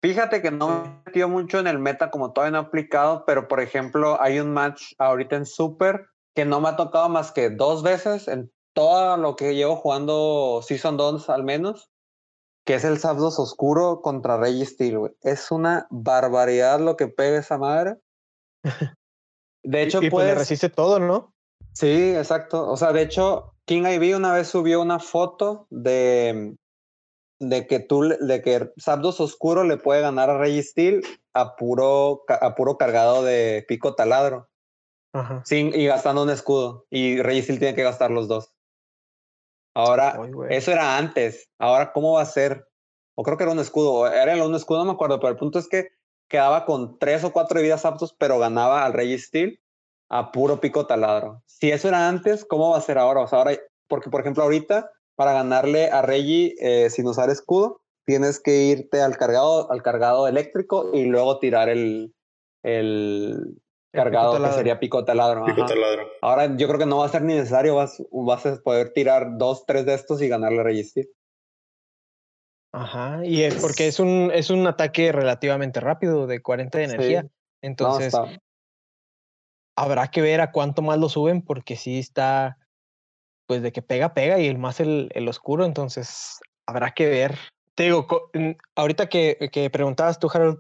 [0.02, 3.26] Fíjate que no me he metido mucho en el meta como todavía no he aplicado,
[3.28, 7.34] pero por ejemplo hay un match ahorita en Super que no me ha tocado más
[7.34, 11.90] que dos veces en todo lo que llevo jugando Season 2 al menos,
[12.64, 17.58] que es el Zapdos oscuro contra Rey Steel, Es una barbaridad lo que pega esa
[17.58, 17.96] madre.
[19.64, 21.34] De hecho, y, pues resiste todo, ¿no?
[21.74, 22.70] Sí, exacto.
[22.70, 26.56] O sea, de hecho, King IV una vez subió una foto de,
[27.40, 32.26] de que tú, de que Zapdos oscuro le puede ganar a Rey Steel a puro,
[32.30, 34.50] a puro cargado de pico taladro.
[35.46, 36.86] Sin, y gastando un escudo.
[36.92, 38.54] Y Rey Steel tiene que gastar los dos.
[39.78, 41.52] Ahora, eso era antes.
[41.60, 42.68] Ahora, ¿cómo va a ser?
[43.16, 44.12] O creo que era un escudo.
[44.12, 45.20] Era un escudo, no me acuerdo.
[45.20, 45.90] Pero el punto es que
[46.28, 49.60] quedaba con tres o cuatro vidas aptos, pero ganaba al Rey Steel
[50.10, 51.44] a puro pico taladro.
[51.46, 53.22] Si eso era antes, ¿cómo va a ser ahora?
[53.22, 53.52] O sea, ahora,
[53.88, 59.02] porque por ejemplo, ahorita, para ganarle a Reggie eh, sin usar escudo, tienes que irte
[59.02, 62.16] al cargado, al cargado eléctrico y luego tirar el,
[62.64, 63.62] el,
[63.98, 65.46] cargado que sería pico taladro.
[66.22, 69.66] Ahora yo creo que no va a ser necesario, vas, vas a poder tirar dos,
[69.66, 71.10] tres de estos y ganarle resistir.
[72.74, 77.28] Ajá, y es porque es un, es un ataque relativamente rápido de 40 de energía.
[77.62, 78.14] Entonces,
[79.76, 82.58] habrá que ver a cuánto más lo suben, porque sí está,
[83.48, 87.36] pues de que pega, pega, y el más el, el oscuro, entonces habrá que ver.
[87.74, 88.08] Te digo,
[88.76, 90.60] ahorita que, que preguntabas tú, Harold,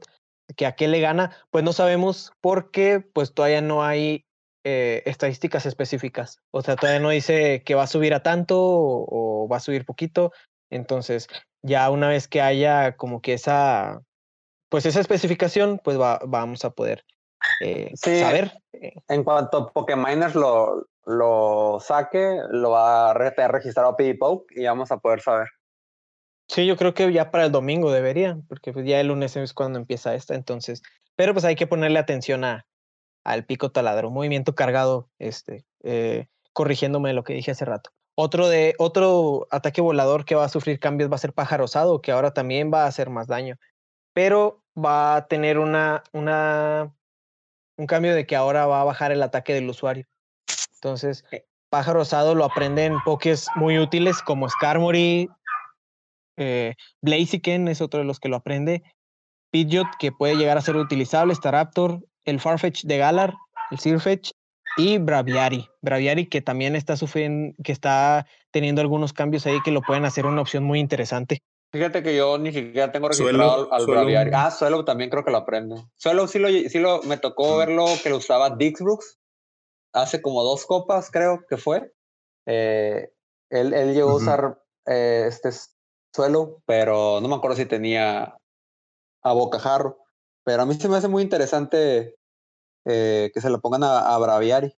[0.55, 4.25] que a qué le gana, pues no sabemos porque pues todavía no hay
[4.63, 6.41] eh, estadísticas específicas.
[6.51, 9.85] O sea, todavía no dice que va a subir a tanto o, va a subir
[9.85, 10.31] poquito.
[10.69, 11.27] Entonces,
[11.61, 14.01] ya una vez que haya como que esa,
[14.69, 17.05] pues esa especificación, pues va, vamos a poder
[17.61, 18.51] eh, saber.
[18.73, 18.93] Eh.
[19.07, 24.97] En cuanto Pokémoners lo, lo saque, lo va a registrar a PDPoke y vamos a
[24.97, 25.47] poder saber.
[26.47, 29.53] Sí, yo creo que ya para el domingo debería, porque pues ya el lunes es
[29.53, 30.81] cuando empieza esta, entonces,
[31.15, 32.65] pero pues hay que ponerle atención a,
[33.23, 37.91] al pico taladro, movimiento cargado, este, eh, corrigiéndome lo que dije hace rato.
[38.15, 42.01] Otro, de, otro ataque volador que va a sufrir cambios va a ser pájaro osado,
[42.01, 43.57] que ahora también va a hacer más daño,
[44.13, 46.95] pero va a tener una, una,
[47.77, 50.07] un cambio de que ahora va a bajar el ataque del usuario.
[50.75, 51.25] Entonces,
[51.69, 55.29] pájaro osado lo aprenden pokés muy útiles como Skarmory,
[56.37, 58.83] eh, Blaziken es otro de los que lo aprende.
[59.51, 61.35] Pidgeot, que puede llegar a ser utilizable.
[61.35, 63.33] Staraptor, el Farfetch de Galar,
[63.71, 64.31] el Sirfetch
[64.77, 65.67] y Braviary.
[65.81, 70.25] Braviary que también está sufriendo, que está teniendo algunos cambios ahí que lo pueden hacer
[70.25, 71.39] una opción muy interesante.
[71.71, 74.31] Fíjate que yo ni siquiera tengo registrado al, Braviary.
[74.33, 75.75] Ah, Suelo también creo que lo aprende.
[75.95, 79.19] Suelo sí lo, sí lo me tocó verlo que lo usaba Dixbrooks
[79.93, 81.91] hace como dos copas, creo que fue.
[82.45, 83.09] Eh,
[83.49, 85.49] él, él llegó a usar eh, este
[86.17, 88.35] suelo, pero no me acuerdo si tenía
[89.23, 89.99] a bocajarro.
[90.43, 92.15] Pero a mí se me hace muy interesante
[92.85, 94.73] eh, que se lo pongan a, a, Braviari.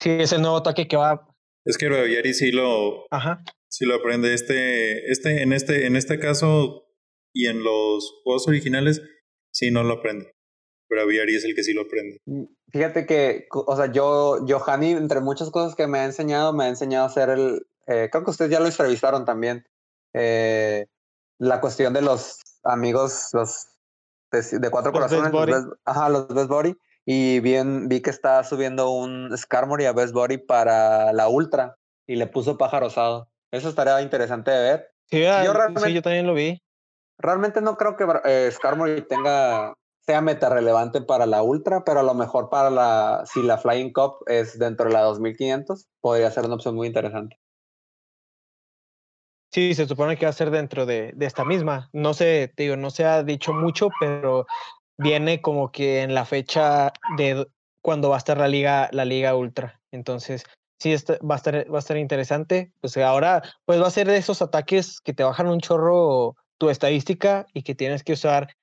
[0.00, 1.26] Sí, es el nuevo ataque que va.
[1.64, 3.42] Es que Braviari sí lo, Ajá.
[3.68, 4.34] sí lo aprende.
[4.34, 6.84] Este, este, en este, en este caso
[7.34, 9.02] y en los juegos originales,
[9.52, 10.32] sí no lo aprende.
[10.88, 12.20] Braviari es el que sí lo aprende.
[12.26, 16.64] Mm, fíjate que, o sea, yo, Johanny, entre muchas cosas que me ha enseñado, me
[16.64, 19.66] ha enseñado a hacer el, eh, creo que ustedes ya lo entrevistaron también,
[20.12, 20.86] eh,
[21.38, 23.68] la cuestión de los amigos, los
[24.32, 29.36] de, cuatro corazones, los ajá, los Best Body, y bien vi que está subiendo un
[29.36, 33.30] Skarmory a Best Body para la Ultra y le puso pájaro rosado.
[33.52, 34.90] Eso estaría interesante de ver.
[35.10, 35.44] Sí, yo, ah,
[35.88, 36.60] yo también lo vi.
[37.18, 39.74] Realmente no creo que eh, Skarmory tenga
[40.06, 43.92] sea meta relevante para la Ultra, pero a lo mejor para la si la Flying
[43.92, 47.36] Cup es dentro de la 2500, podría ser una opción muy interesante.
[49.56, 51.88] Sí, se supone que va a ser dentro de, de esta misma.
[51.94, 54.46] No sé, digo, no se ha dicho mucho, pero
[54.98, 57.46] viene como que en la fecha de
[57.80, 59.80] cuando va a estar la liga, la liga ultra.
[59.92, 60.44] Entonces,
[60.78, 62.70] sí, este, va, a estar, va a estar interesante.
[62.82, 66.68] Pues ahora, pues va a ser de esos ataques que te bajan un chorro tu
[66.68, 68.54] estadística y que tienes que usar,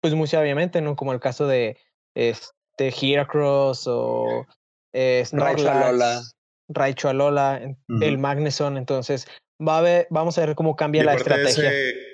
[0.00, 0.94] pues muy sabiamente, ¿no?
[0.94, 1.78] Como el caso de
[2.14, 4.46] este Heracross o
[4.92, 6.36] eh, Snorlax,
[6.68, 8.76] Raichu Alola, el Magneson.
[8.76, 9.26] Entonces,
[9.60, 11.70] va a ver, vamos a ver cómo cambia la estrategia.
[11.70, 12.08] De ese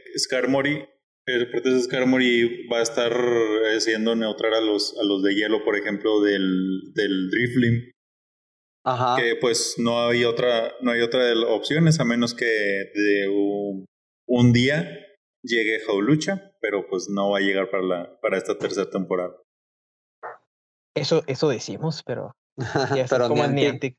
[1.27, 3.13] el de Skarmory va a estar
[3.79, 7.91] siendo neutral a los, a los de hielo, por ejemplo, del, del Driflim.
[8.87, 9.17] Ajá.
[9.17, 13.29] Que pues no hay otra, no hay otra de las opciones a menos que de
[13.29, 13.87] un,
[14.29, 14.87] un día
[15.43, 19.35] llegue Jaulucha, pero pues no va a llegar para la, para esta tercera temporada.
[20.95, 22.33] Eso, eso decimos, pero,
[23.11, 23.97] pero como Niantic,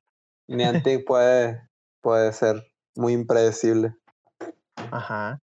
[0.47, 1.67] Niantic puede,
[2.01, 3.93] puede ser muy impredecible.
[4.75, 5.39] Ajá.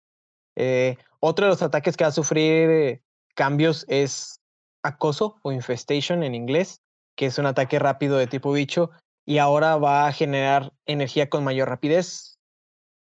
[0.57, 3.03] Eh, otro de los ataques que va a sufrir eh,
[3.35, 4.41] cambios es
[4.83, 6.81] acoso o infestation en inglés,
[7.17, 8.91] que es un ataque rápido de tipo bicho
[9.27, 12.39] y ahora va a generar energía con mayor rapidez.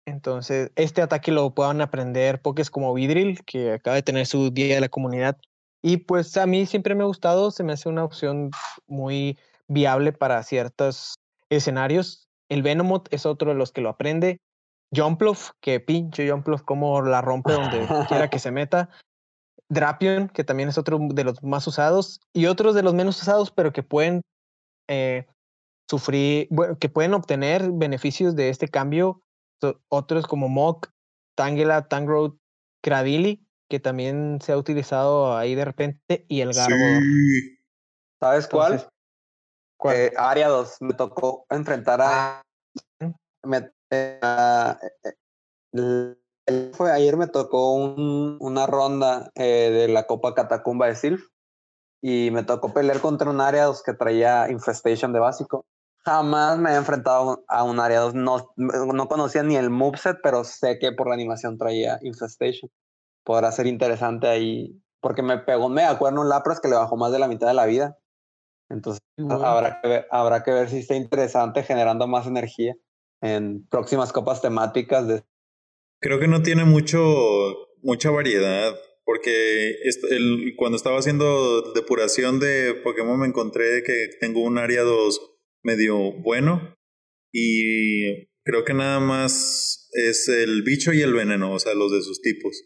[0.07, 4.74] Entonces, este ataque lo puedan aprender pokés como Vidril, que acaba de tener su día
[4.74, 5.38] de la comunidad.
[5.83, 8.50] Y pues a mí siempre me ha gustado, se me hace una opción
[8.87, 11.14] muy viable para ciertos
[11.50, 12.23] escenarios.
[12.48, 14.38] El Venomoth es otro de los que lo aprende.
[14.94, 18.90] Jumpluff, que pinche Jumpluff, como la rompe donde quiera que se meta.
[19.68, 22.20] Drapion, que también es otro de los más usados.
[22.33, 24.22] Y otros de los menos usados, pero que pueden
[24.88, 25.26] eh,
[25.88, 29.22] sufrir, que pueden obtener beneficios de este cambio.
[29.88, 30.88] Otros como Mok,
[31.37, 32.37] Tangela, Tangrowth,
[32.83, 36.76] Cradily, que también se ha utilizado ahí de repente, y el Garbo.
[38.20, 38.87] ¿Sabes cuál?
[39.84, 42.40] Eh, área 2, me tocó enfrentar a...
[42.40, 42.42] Ah.
[43.42, 44.20] Me, eh,
[45.74, 51.22] eh, fue, ayer me tocó un, una ronda de la Copa Catacumba de Silf
[52.06, 55.64] y me tocó pelear contra un área 2 que traía Infestation de básico.
[56.04, 58.14] Jamás me he enfrentado a un área 2.
[58.14, 62.70] No, no conocía ni el moveset, pero sé que por la animación traía Infestation.
[63.24, 64.78] Podrá ser interesante ahí.
[65.00, 67.54] Porque me pegó un megacuerno un Lapras que le bajó más de la mitad de
[67.54, 67.96] la vida.
[68.70, 72.74] Entonces habrá, que ver, habrá que ver si está interesante generando más energía
[73.22, 75.07] en próximas copas temáticas.
[75.07, 75.24] De...
[76.00, 77.00] Creo que no tiene mucho,
[77.83, 78.74] mucha variedad.
[79.07, 79.77] Porque
[80.11, 85.20] el, cuando estaba haciendo depuración de Pokémon me encontré que tengo un área 2
[85.62, 86.74] medio bueno
[87.31, 92.00] y creo que nada más es el bicho y el veneno, o sea, los de
[92.00, 92.64] sus tipos.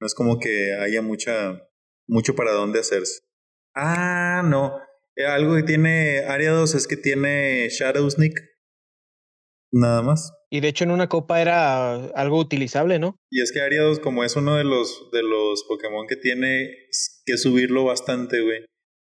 [0.00, 1.68] No es como que haya mucha,
[2.06, 3.22] mucho para dónde hacerse.
[3.74, 4.78] Ah, no.
[5.16, 8.34] Eh, algo que tiene Área 2 es que tiene Shadow Sneak.
[9.72, 10.32] Nada más.
[10.50, 13.16] Y de hecho en una copa era algo utilizable, ¿no?
[13.30, 16.70] Y es que 2, como es uno de los, de los Pokémon que tiene
[17.24, 18.66] que subirlo bastante, güey,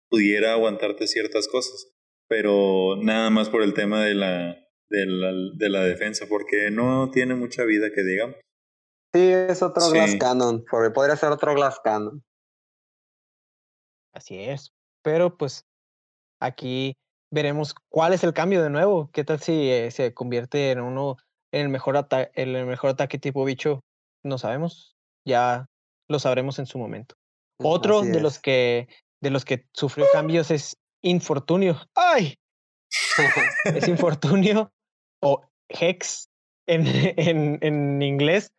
[0.08, 1.96] pudiera aguantarte ciertas cosas
[2.28, 4.56] pero nada más por el tema de la,
[4.88, 8.36] de la, de la defensa, porque no tiene mucha vida que digamos.
[9.14, 12.24] Sí, es otro Glass Cannon, porque podría ser otro Glass Cannon.
[14.12, 15.65] Así es, pero pues
[16.40, 16.96] aquí
[17.30, 19.10] veremos cuál es el cambio de nuevo.
[19.12, 21.16] ¿Qué tal si eh, se convierte en uno,
[21.52, 23.80] en el mejor, en el mejor ataque tipo bicho?
[24.22, 25.66] No sabemos, ya
[26.08, 27.14] lo sabremos en su momento.
[27.58, 28.88] Otro de los que
[29.22, 31.80] de los que sufrió cambios es infortunio.
[31.94, 32.34] ¡Ay!
[33.64, 34.70] es infortunio
[35.22, 36.28] o hex
[36.66, 38.52] en, en, en inglés.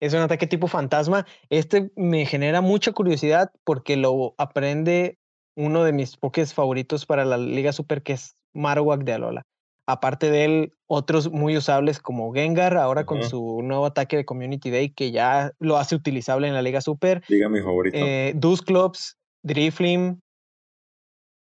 [0.00, 1.26] Es un ataque tipo fantasma.
[1.50, 5.18] Este me genera mucha curiosidad porque lo aprende
[5.58, 9.42] uno de mis pokés favoritos para la Liga Super, que es Marowak de Alola.
[9.86, 14.70] Aparte de él, otros muy usables como Gengar, ahora con su nuevo ataque de Community
[14.70, 17.22] Day, que ya lo hace utilizable en la Liga Super.
[17.28, 17.96] Liga mi favorito.
[17.98, 20.20] Eh, Dusclops, Driflim,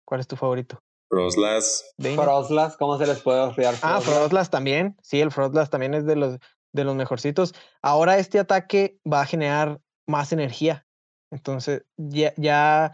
[0.05, 0.79] ¿Cuál es tu favorito?
[1.09, 1.93] Frostlass.
[1.97, 3.75] Frostlass, ¿cómo se les puede olvidar?
[3.81, 4.95] Ah, Frostlass también.
[5.01, 6.37] Sí, el Frostlass también es de los,
[6.71, 7.53] de los mejorcitos.
[7.81, 10.85] Ahora este ataque va a generar más energía.
[11.31, 12.91] Entonces, ya, ya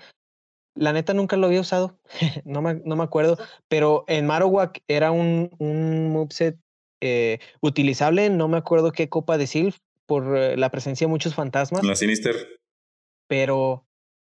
[0.76, 2.00] la neta nunca lo había usado.
[2.46, 3.38] no, me, no me acuerdo.
[3.68, 6.58] Pero en Marowak era un, un moveset
[7.02, 8.30] eh, utilizable.
[8.30, 11.82] No me acuerdo qué copa de Sylph por eh, la presencia de muchos fantasmas.
[11.82, 12.36] En la Sinister.
[13.28, 13.86] Pero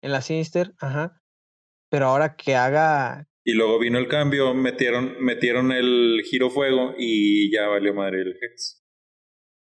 [0.02, 1.22] en la Sinister, ajá
[1.96, 3.28] pero ahora que haga...
[3.46, 8.36] Y luego vino el cambio, metieron, metieron el giro fuego y ya valió madre el
[8.42, 8.84] Hex.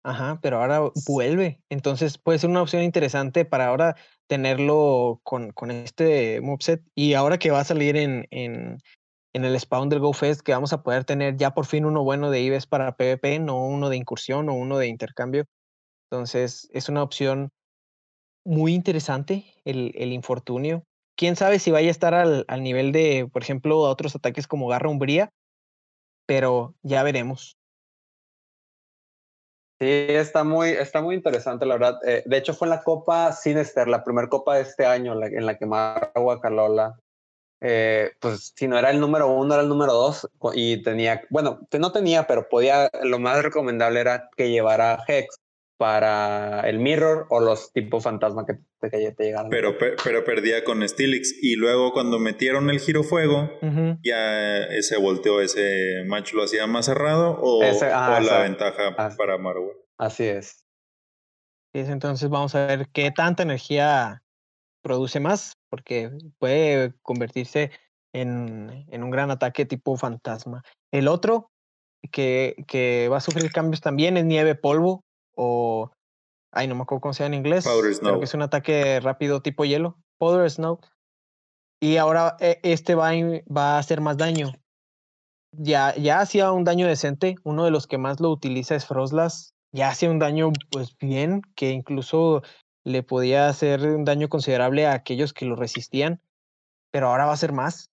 [0.02, 1.60] Ajá, pero ahora vuelve.
[1.68, 3.96] Entonces puede ser una opción interesante para ahora
[4.26, 6.82] tenerlo con, con este moveset.
[6.94, 8.78] Y ahora que va a salir en, en,
[9.32, 12.30] en el spawn del GoFest, que vamos a poder tener ya por fin uno bueno
[12.30, 15.46] de IBES para PvP, no uno de incursión o uno de intercambio.
[16.10, 17.50] Entonces es una opción
[18.44, 20.84] muy interesante el, el infortunio
[21.16, 24.68] quién sabe si vaya a estar al, al nivel de, por ejemplo, otros ataques como
[24.68, 25.32] Garra Umbría,
[26.26, 27.56] pero ya veremos.
[29.78, 31.98] Sí, está muy, está muy interesante, la verdad.
[32.06, 35.44] Eh, de hecho, fue en la Copa Sinister, la primera Copa de este año, en
[35.44, 36.98] la que Maragua Calola,
[37.60, 41.60] eh, pues si no era el número uno, era el número dos, y tenía, bueno,
[41.78, 45.40] no tenía, pero podía, lo más recomendable era que llevara Hex,
[45.76, 49.50] para el Mirror o los tipos fantasma que, te, te llegaron.
[49.50, 51.34] Pero, pero perdía con Stilix.
[51.42, 53.50] Y luego cuando metieron el giro fuego,
[54.02, 59.72] ya se volteó ese match, lo hacía más cerrado o, la ventaja para Marvel.
[59.98, 60.64] Así es.
[61.74, 64.22] Entonces vamos a ver qué tanta energía
[64.82, 67.70] produce más, porque puede convertirse
[68.14, 70.62] en, en un gran ataque tipo fantasma.
[70.90, 71.50] El otro
[72.12, 75.05] que, que va a sufrir cambios también es nieve polvo
[75.36, 75.92] o,
[76.52, 77.64] ay, no me acuerdo cómo se llama en inglés.
[78.00, 79.98] Creo que es un ataque rápido tipo hielo.
[80.18, 80.80] Powder Snow.
[81.80, 83.10] Y ahora eh, este va,
[83.54, 84.52] va a hacer más daño.
[85.52, 87.36] Ya, ya hacía un daño decente.
[87.44, 89.54] Uno de los que más lo utiliza es Frostlass.
[89.72, 92.42] Ya hacía un daño, pues bien, que incluso
[92.84, 96.22] le podía hacer un daño considerable a aquellos que lo resistían.
[96.90, 97.90] Pero ahora va a ser más.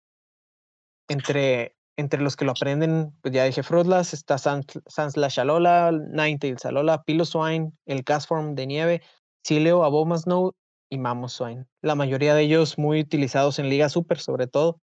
[1.10, 6.66] Entre, entre los que lo aprenden, pues ya dije Frostlass, está Sans, Sans Alola, Ninetales
[6.66, 9.02] Alola, Piloswine, el Castform de nieve,
[9.44, 10.54] Sileo, Abomasnow
[10.90, 11.66] y Mamoswine.
[11.82, 14.80] La mayoría de ellos muy utilizados en Liga Super, sobre todo.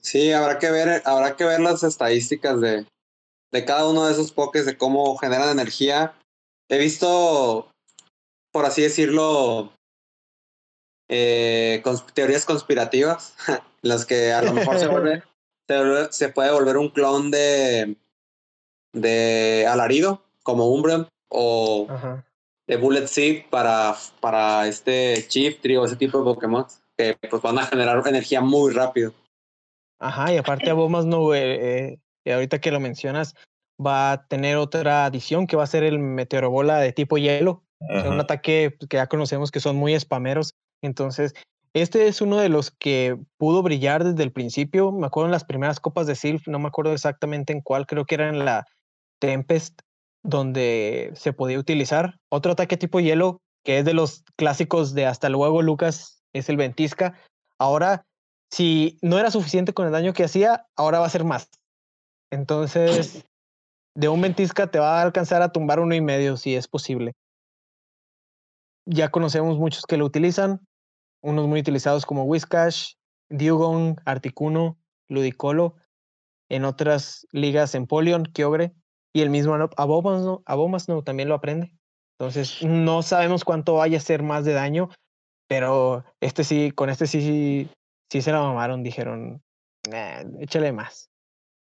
[0.00, 2.86] Sí, habrá que ver, habrá que ver las estadísticas de,
[3.52, 6.14] de cada uno de esos pokés, de cómo generan energía.
[6.68, 7.70] He visto,
[8.52, 9.72] por así decirlo,
[11.10, 11.82] eh,
[12.14, 13.34] teorías conspirativas,
[13.82, 15.22] las que a lo mejor se, vuelve,
[16.10, 17.96] se, puede volver un clon de,
[18.92, 21.88] de Alarido, como Umbreon, o
[22.66, 27.58] de Bullet Seed para, para este Chief o ese tipo de Pokémon, que pues van
[27.58, 29.12] a generar energía muy rápido.
[30.00, 33.34] Ajá, y aparte Abomas no, eh, eh, ahorita que lo mencionas,
[33.84, 37.64] va a tener otra adición que va a ser el meteorobola de tipo hielo.
[37.80, 40.54] un ataque que ya conocemos que son muy spameros.
[40.82, 41.34] Entonces,
[41.72, 44.90] este es uno de los que pudo brillar desde el principio.
[44.90, 48.04] Me acuerdo en las primeras copas de Sylph, no me acuerdo exactamente en cuál, creo
[48.04, 48.66] que era en la
[49.20, 49.80] Tempest,
[50.24, 52.18] donde se podía utilizar.
[52.28, 56.56] Otro ataque tipo hielo, que es de los clásicos de hasta luego, Lucas, es el
[56.56, 57.14] Ventisca.
[57.58, 58.02] Ahora,
[58.50, 61.48] si no era suficiente con el daño que hacía, ahora va a ser más.
[62.32, 63.24] Entonces,
[63.94, 67.12] de un Ventisca te va a alcanzar a tumbar uno y medio si es posible.
[68.86, 70.60] Ya conocemos muchos que lo utilizan,
[71.22, 72.94] unos muy utilizados como Whiscash,
[73.28, 74.78] Dugong, Articuno,
[75.08, 75.76] Ludicolo,
[76.48, 78.74] en otras ligas Empoleon, Kyogre,
[79.12, 81.72] y el mismo Abomas no, también lo aprende.
[82.18, 84.90] Entonces, no sabemos cuánto vaya a ser más de daño,
[85.48, 87.68] pero este sí, con este sí,
[88.10, 89.42] sí, se la mamaron, dijeron,
[90.38, 91.08] échale más.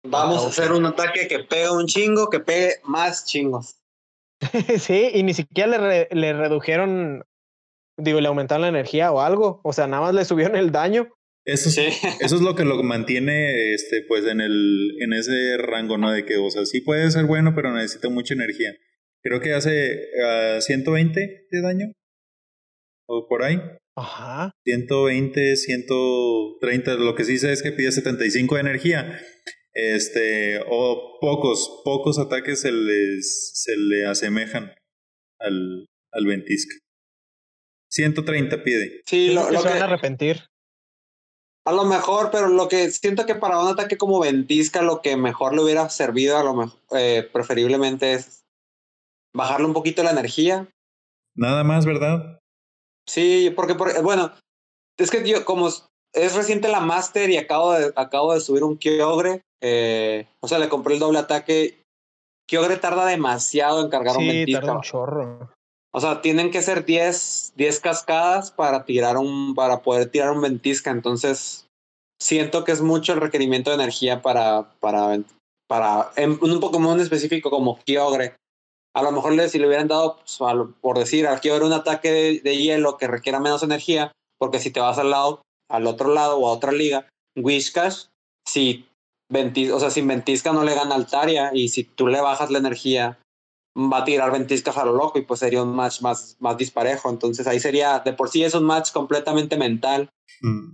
[0.04, 3.76] Vamos a hacer un ataque que pega un chingo, que pegue más chingos.
[4.78, 7.24] sí, y ni siquiera le, le redujeron,
[7.96, 9.60] digo, le aumentaron la energía o algo.
[9.64, 11.08] O sea, nada más le subieron el daño.
[11.44, 11.86] Eso, sí.
[12.20, 16.10] eso es lo que lo mantiene este, pues, en, el, en ese rango, ¿no?
[16.10, 18.74] De que, o sea, sí puede ser bueno, pero necesita mucha energía.
[19.22, 20.08] Creo que hace
[20.60, 21.92] 120 ah, de daño.
[23.08, 23.60] O por ahí.
[23.96, 24.52] Ajá.
[24.64, 26.94] 120, 130.
[26.94, 29.20] Lo que sí sé es que pide 75 de energía.
[29.72, 34.72] Este, o pocos, pocos ataques se, les, se le asemejan
[35.38, 36.74] al, al ventisca.
[37.96, 39.02] 130 pide.
[39.06, 40.44] Sí, lo, que se van a arrepentir.
[41.66, 45.16] A lo mejor, pero lo que siento que para un ataque como ventisca, lo que
[45.16, 48.44] mejor le hubiera servido, a lo mejor, eh, preferiblemente es
[49.34, 50.68] bajarle un poquito la energía.
[51.34, 52.38] Nada más, ¿verdad?
[53.08, 54.32] Sí, porque, bueno,
[54.96, 58.78] es que yo, como es reciente la Master y acabo de, acabo de subir un
[58.78, 61.82] Kyogre, eh, o sea, le compré el doble ataque.
[62.48, 64.60] Kyogre tarda demasiado en cargar un ventisca.
[64.60, 65.55] Tarda un chorro.
[65.96, 70.42] O sea, tienen que ser 10, 10 cascadas para tirar un, para poder tirar un
[70.42, 70.90] ventisca.
[70.90, 71.68] Entonces,
[72.20, 75.18] siento que es mucho el requerimiento de energía para, para,
[75.66, 78.36] para en un Pokémon específico como Kyogre.
[78.94, 80.38] A lo mejor si le hubieran dado, pues,
[80.82, 84.80] por decir, a Kyogre un ataque de, hielo que requiera menos energía, porque si te
[84.80, 88.04] vas al lado, al otro lado o a otra liga, Wishcash,
[88.46, 88.86] si
[89.72, 93.18] o sea, sin ventisca no le gana Altaria y si tú le bajas la energía
[93.76, 97.10] va a tirar ventiscas a lo loco y pues sería un match más, más disparejo.
[97.10, 100.08] Entonces ahí sería, de por sí es un match completamente mental.
[100.40, 100.72] Mm.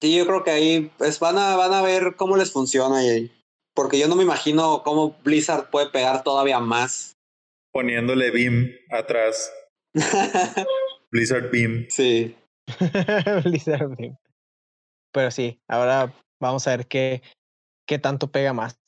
[0.00, 3.32] Sí, yo creo que ahí pues van a, van a ver cómo les funciona ahí.
[3.74, 7.16] Porque yo no me imagino cómo Blizzard puede pegar todavía más.
[7.72, 9.52] Poniéndole Beam atrás.
[11.10, 11.86] Blizzard Beam.
[11.90, 12.36] Sí.
[13.44, 14.16] Blizzard Beam.
[15.12, 17.22] Pero sí, ahora vamos a ver qué,
[17.86, 18.78] qué tanto pega más.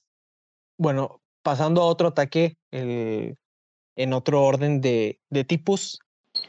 [0.78, 6.01] Bueno, pasando a otro ataque, en otro orden de, tipos,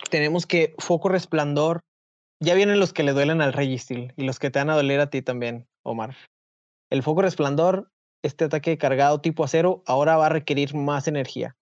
[0.09, 1.81] tenemos que Foco Resplandor.
[2.39, 4.99] Ya vienen los que le duelen al Registeel y los que te van a doler
[4.99, 6.15] a ti también, Omar.
[6.89, 7.91] El Foco Resplandor,
[8.23, 11.55] este ataque cargado tipo acero, ahora va a requerir más energía.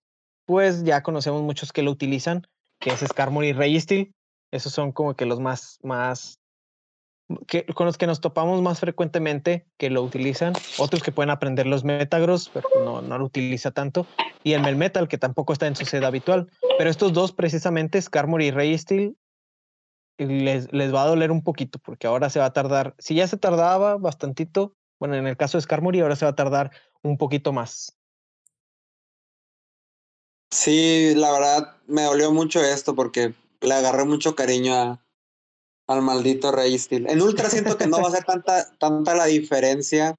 [0.45, 2.45] Pues ya conocemos muchos que lo utilizan,
[2.79, 4.13] que es Skarmory y Registeel.
[4.51, 6.39] Esos son como que los más, más
[7.73, 11.83] con los que nos topamos más frecuentemente que lo utilizan, otros que pueden aprender los
[11.83, 14.07] Metagross, pero no, no lo utiliza tanto,
[14.43, 16.49] y el Melmetal, que tampoco está en su sede habitual.
[16.77, 19.17] Pero estos dos, precisamente, Skarmory y Raysteel,
[20.17, 23.27] les, les va a doler un poquito, porque ahora se va a tardar, si ya
[23.27, 26.71] se tardaba bastantito, bueno, en el caso de Skarmory, ahora se va a tardar
[27.03, 27.97] un poquito más.
[30.49, 35.06] Sí, la verdad me dolió mucho esto porque le agarré mucho cariño a,
[35.87, 37.09] al maldito Rey Steel.
[37.09, 40.15] En Ultra siento que no va a ser tanta, tanta la diferencia,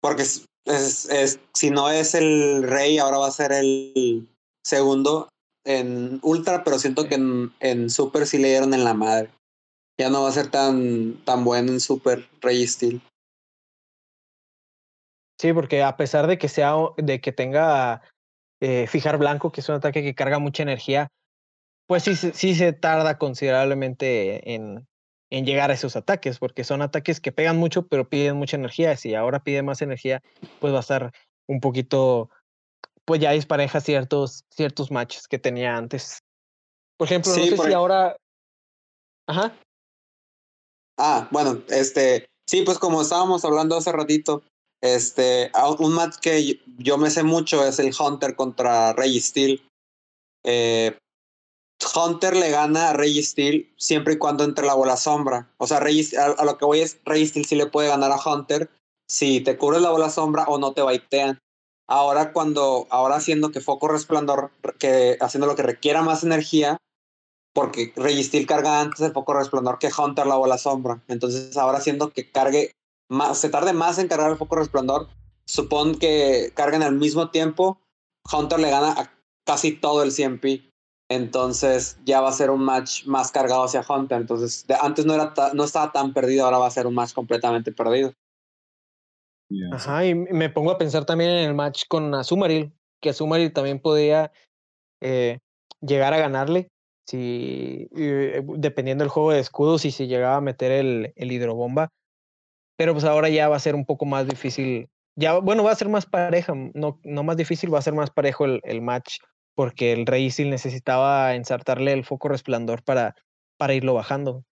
[0.00, 4.28] porque es, es, si no es el Rey, ahora va a ser el
[4.64, 5.28] segundo
[5.64, 9.30] en Ultra, pero siento que en, en Super sí le dieron en la madre.
[9.98, 13.00] Ya no va a ser tan, tan bueno en Super Rey Steel.
[15.40, 18.02] Sí, porque a pesar de que sea, de que tenga
[18.60, 21.08] eh, fijar blanco, que es un ataque que carga mucha energía,
[21.86, 24.86] pues sí, sí se tarda considerablemente en,
[25.30, 28.96] en llegar a esos ataques, porque son ataques que pegan mucho, pero piden mucha energía.
[28.96, 30.22] Si ahora pide más energía,
[30.60, 31.12] pues va a estar
[31.48, 32.30] un poquito,
[33.04, 36.20] pues ya dispareja ciertos, ciertos matches que tenía antes.
[36.96, 38.16] Por ejemplo, no sé si ahora.
[39.28, 39.56] Ajá.
[40.98, 44.42] Ah, bueno, este, sí, pues como estábamos hablando hace ratito,
[44.80, 49.68] este, un match que yo me sé mucho es el Hunter contra Rey Steel.
[50.44, 50.96] Eh,
[51.94, 55.52] Hunter le gana a Registeel siempre y cuando entre la bola sombra.
[55.58, 58.70] O sea, a, lo que voy es, Registeel sí le puede ganar a Hunter
[59.08, 61.38] si te cubres la bola sombra o no te baitean.
[61.86, 66.78] Ahora cuando, ahora haciendo que Foco Resplandor, que haciendo lo que requiera más energía,
[67.52, 71.02] porque Registeel carga antes el Foco Resplandor que Hunter la bola sombra.
[71.08, 72.72] Entonces ahora haciendo que cargue
[73.08, 75.08] más, se tarde más en cargar el Foco Resplandor,
[75.46, 77.80] supone que carguen al mismo tiempo,
[78.30, 79.12] Hunter le gana a
[79.44, 80.65] casi todo el CMP.
[81.08, 84.20] Entonces ya va a ser un match más cargado hacia Hunter.
[84.20, 87.72] Entonces antes no, era no estaba tan perdido, ahora va a ser un match completamente
[87.72, 88.12] perdido.
[89.72, 93.78] Ajá, y me pongo a pensar también en el match con Azumaril, que Azumaril también
[93.78, 94.32] podía
[95.00, 95.38] eh,
[95.80, 96.68] llegar a ganarle
[97.08, 101.90] si eh, dependiendo del juego de escudos y si llegaba a meter el, el hidrobomba.
[102.76, 104.88] Pero pues ahora ya va a ser un poco más difícil.
[105.14, 108.10] Ya, bueno, va a ser más pareja, no, no más difícil, va a ser más
[108.10, 109.18] parejo el, el match
[109.56, 113.16] porque el rey Isil necesitaba ensartarle el foco resplandor para,
[113.56, 114.44] para irlo bajando.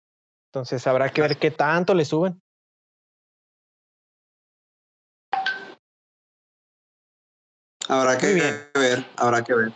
[0.52, 2.42] Entonces habrá que ver qué tanto le suben.
[7.90, 8.34] Habrá que
[8.74, 9.74] ver, habrá que ver.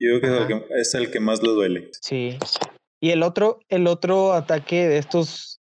[0.00, 1.90] Yo creo que es el que más le duele.
[2.00, 2.38] Sí.
[3.02, 5.60] Y el otro, el otro ataque de estos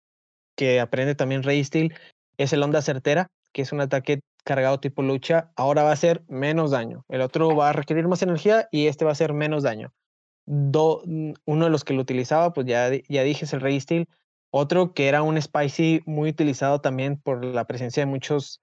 [0.56, 1.98] que aprende también Rey Steel
[2.38, 6.24] es el onda certera, que es un ataque cargado tipo lucha, ahora va a hacer
[6.30, 7.04] menos daño.
[7.10, 9.94] El otro va a requerir más energía y este va a hacer menos daño.
[10.46, 14.08] Uno de los que lo utilizaba, pues ya, ya dije, es el Rey Steel.
[14.50, 18.62] Otro que era un Spicy muy utilizado también por la presencia de muchos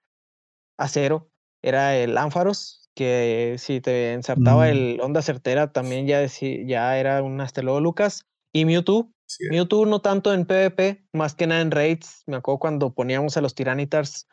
[0.78, 1.28] acero,
[1.60, 4.68] era el Ánfaros, que si te ensartaba mm.
[4.68, 8.26] el onda certera también ya, ya era un hasta Lucas.
[8.54, 9.10] Y Mewtwo,
[9.50, 12.22] Mewtwo no tanto en PvP, más que nada en raids.
[12.26, 14.26] Me acuerdo cuando poníamos a los Tiranitar's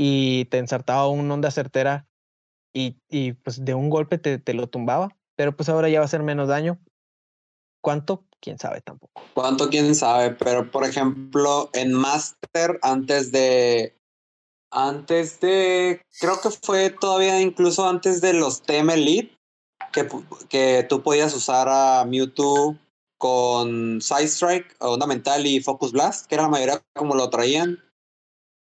[0.00, 2.06] y te ensartaba un onda certera
[2.72, 6.04] y, y pues de un golpe te, te, lo tumbaba, pero pues ahora ya va
[6.04, 6.78] a hacer menos daño.
[7.82, 8.24] ¿Cuánto?
[8.40, 9.20] Quién sabe tampoco.
[9.34, 9.68] ¿Cuánto?
[9.68, 13.96] Quién sabe, pero por ejemplo en Master antes de...
[14.70, 16.00] Antes de...
[16.20, 19.36] Creo que fue todavía incluso antes de los TM Elite,
[19.92, 20.06] que,
[20.48, 22.76] que tú podías usar a Mewtwo
[23.18, 27.82] con Side Strike, Onda Mental y Focus Blast, que era la mayoría como lo traían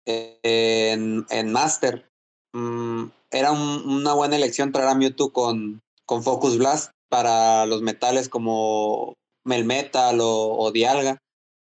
[0.09, 2.09] en, Master.
[2.52, 8.28] Mm, era una buena elección traer a Mewtwo con, con Focus Blast para los metales
[8.28, 11.18] como Melmetal o, Dialga.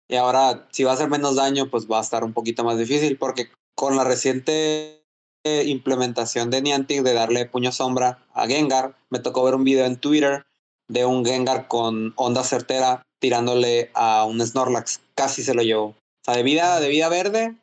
[0.09, 2.79] Y ahora, si va a hacer menos daño, pues va a estar un poquito más
[2.79, 5.03] difícil, porque con la reciente
[5.45, 9.97] implementación de Niantic de darle puño sombra a Gengar, me tocó ver un video en
[9.97, 10.45] Twitter
[10.89, 15.01] de un Gengar con onda certera tirándole a un Snorlax.
[15.15, 15.87] Casi se lo llevó.
[15.87, 17.57] O sea, de vida, de vida verde,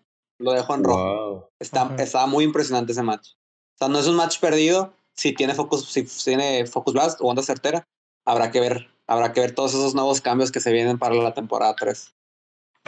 [0.44, 1.52] lo dejo en rojo.
[1.60, 3.30] Está, Estaba muy impresionante ese match.
[3.30, 4.94] O sea, no es un match perdido.
[5.14, 7.88] Si tiene Focus, si tiene Focus Blast o onda certera,
[8.26, 8.90] habrá que ver.
[9.08, 12.14] Habrá que ver todos esos nuevos cambios que se vienen para la temporada 3.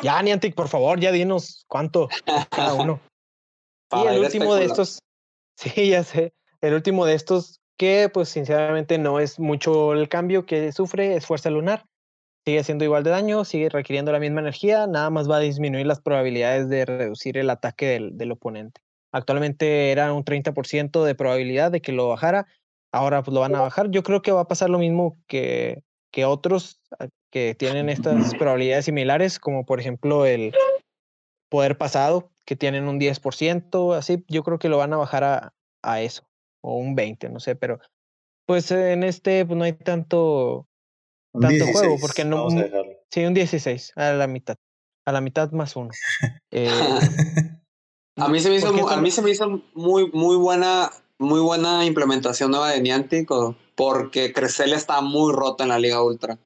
[0.01, 2.09] Ya, Niantic, por favor, ya dinos cuánto
[2.49, 2.99] cada uno.
[3.93, 4.99] y el último de estos,
[5.57, 10.45] sí, ya sé, el último de estos que pues sinceramente no es mucho el cambio
[10.45, 11.85] que sufre, es Fuerza Lunar
[12.45, 15.87] sigue haciendo igual de daño, sigue requiriendo la misma energía, nada más va a disminuir
[15.87, 18.81] las probabilidades de reducir el ataque del, del oponente.
[19.11, 22.47] Actualmente era un 30% de probabilidad de que lo bajara,
[22.91, 23.89] ahora pues lo van a bajar.
[23.89, 25.81] Yo creo que va a pasar lo mismo que,
[26.11, 30.53] que otros ah, que tienen estas probabilidades similares, como por ejemplo el
[31.49, 35.53] poder pasado, que tienen un 10%, así, yo creo que lo van a bajar a,
[35.81, 36.27] a eso,
[36.61, 37.79] o un 20, no sé, pero
[38.45, 40.67] pues en este pues no hay tanto
[41.39, 42.47] tanto juego, porque no.
[43.11, 44.57] Sí, un 16, a la mitad.
[45.07, 45.91] A la mitad más uno.
[46.51, 46.69] Eh,
[48.17, 51.85] a mí se me hizo, a mí se me hizo muy, muy buena, muy buena
[51.85, 53.29] implementación nueva de Niantic,
[53.75, 56.39] porque Cresselia está muy rota en la Liga Ultra.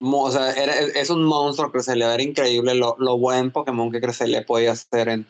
[0.00, 4.72] O sea, es un monstruo Cresselia, era increíble lo, lo buen Pokémon que Cresselia podía
[4.72, 5.26] hacer en,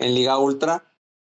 [0.00, 0.84] en Liga Ultra.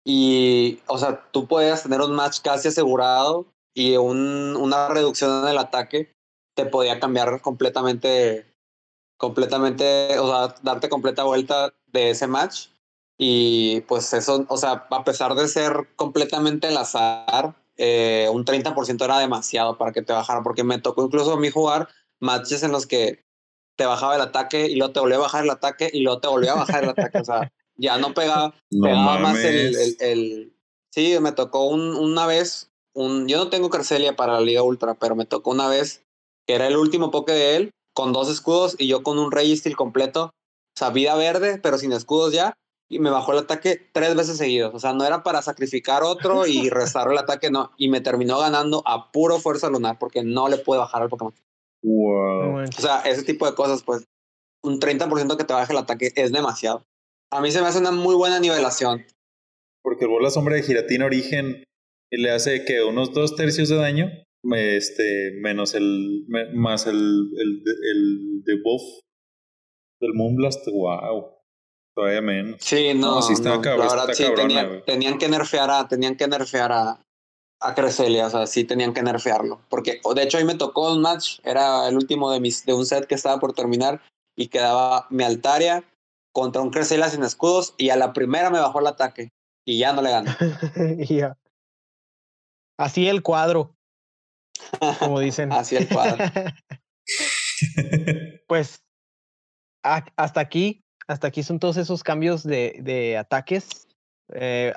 [0.06, 5.50] Y, o sea, tú podías tener un match casi asegurado y un, una reducción en
[5.50, 6.12] el ataque
[6.54, 8.46] te podía cambiar completamente,
[9.18, 12.68] completamente, o sea, darte completa vuelta de ese match.
[13.18, 19.04] Y pues eso, o sea, a pesar de ser completamente al azar, eh, un 30%
[19.06, 21.88] era demasiado para que te bajara, porque me tocó incluso a mí jugar
[22.20, 23.24] matches en los que
[23.76, 26.28] te bajaba el ataque y luego te volvía a bajar el ataque y luego te
[26.28, 27.18] volvía a bajar el ataque.
[27.20, 30.54] O sea, ya no pegaba, pegaba más el, el, el,
[30.92, 34.96] Sí, me tocó un, una vez, un, yo no tengo Cresselia para la Liga Ultra,
[34.96, 36.04] pero me tocó una vez
[36.48, 39.56] que era el último poke de él, con dos escudos y yo con un Rey
[39.56, 40.26] Steel completo.
[40.26, 42.54] O sea, vida verde, pero sin escudos ya.
[42.90, 44.74] Y me bajó el ataque tres veces seguidos.
[44.74, 47.72] O sea, no era para sacrificar otro y restar el ataque, no.
[47.78, 51.34] Y me terminó ganando a puro fuerza lunar porque no le pude bajar al Pokémon.
[51.84, 52.64] Wow.
[52.64, 54.06] O sea, ese tipo de cosas, pues,
[54.64, 56.84] un 30% que te baje el ataque es demasiado.
[57.32, 59.06] A mí se me hace una muy buena nivelación.
[59.82, 61.64] Porque el bola sombra de giratina origen
[62.12, 64.12] le hace que unos dos tercios de daño,
[64.56, 67.64] este, menos el, más el, el,
[67.94, 68.82] el debuff
[70.00, 71.38] del Moonblast, wow.
[71.96, 72.62] Todavía menos.
[72.62, 74.24] Sí, no, sí está cabrón, la verdad sí,
[74.86, 77.02] tenían que nerfear a, tenían que nerfear a,
[77.62, 79.62] a Creselia, o sea, sí tenían que nerfearlo.
[79.70, 82.86] Porque, de hecho, hoy me tocó un match, era el último de, mis, de un
[82.86, 84.02] set que estaba por terminar
[84.36, 85.84] y quedaba mi Altaria
[86.34, 89.30] contra un Creselia sin escudos y a la primera me bajó el ataque
[89.66, 90.32] y ya no le gané.
[91.08, 91.38] ya.
[92.78, 93.76] Así el cuadro,
[95.00, 95.52] como dicen.
[95.52, 96.24] Así el cuadro.
[98.48, 98.84] pues
[99.84, 103.88] hasta aquí, hasta aquí son todos esos cambios de, de ataques.
[104.34, 104.74] Eh,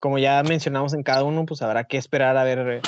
[0.00, 2.82] como ya mencionamos en cada uno, pues habrá que esperar a ver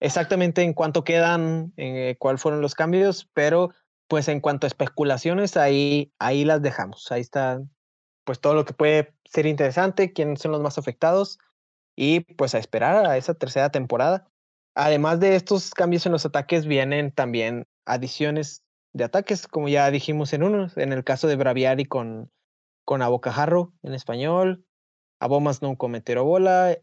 [0.00, 3.70] exactamente en cuánto quedan, en eh, cuáles fueron los cambios, pero
[4.08, 7.10] pues en cuanto a especulaciones, ahí, ahí las dejamos.
[7.10, 7.62] Ahí está
[8.24, 11.38] pues todo lo que puede ser interesante, quiénes son los más afectados
[11.96, 14.28] y pues a esperar a esa tercera temporada.
[14.74, 20.32] Además de estos cambios en los ataques, vienen también adiciones de ataques, como ya dijimos
[20.32, 22.30] en uno, en el caso de Braviari con,
[22.84, 24.64] con Abocajarro en español,
[25.20, 26.78] Abomas no con Meteorobola,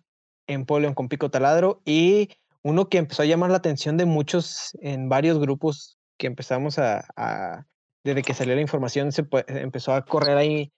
[0.47, 2.29] Empoleon con Pico Taladro y
[2.63, 7.65] uno que empezó a llamar la atención de muchos en varios grupos que empezamos a,
[8.03, 10.71] desde que salió la información, se empezó a correr ahí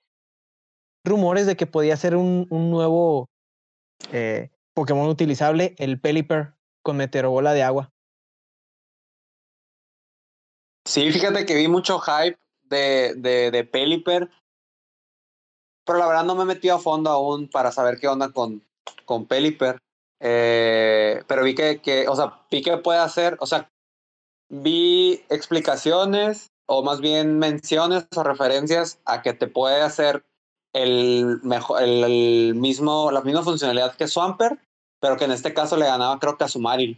[1.04, 3.30] rumores de que podía ser un, un nuevo
[4.12, 6.54] eh, Pokémon utilizable, el Pelipper
[6.84, 7.90] con Meteorobola de agua.
[10.86, 14.30] Sí, fíjate que vi mucho hype de, de, de Pelipper,
[15.86, 18.64] pero la verdad no me he metido a fondo aún para saber qué onda con,
[19.06, 19.80] con Pelipper.
[20.20, 23.70] Eh, pero vi que, que, o sea, vi que puede hacer, o sea,
[24.50, 30.26] vi explicaciones o más bien menciones o referencias a que te puede hacer
[30.74, 34.60] el, mejor, el, mismo, la misma funcionalidad que Swamper,
[35.04, 36.98] pero que en este caso le ganaba creo que a Sumaril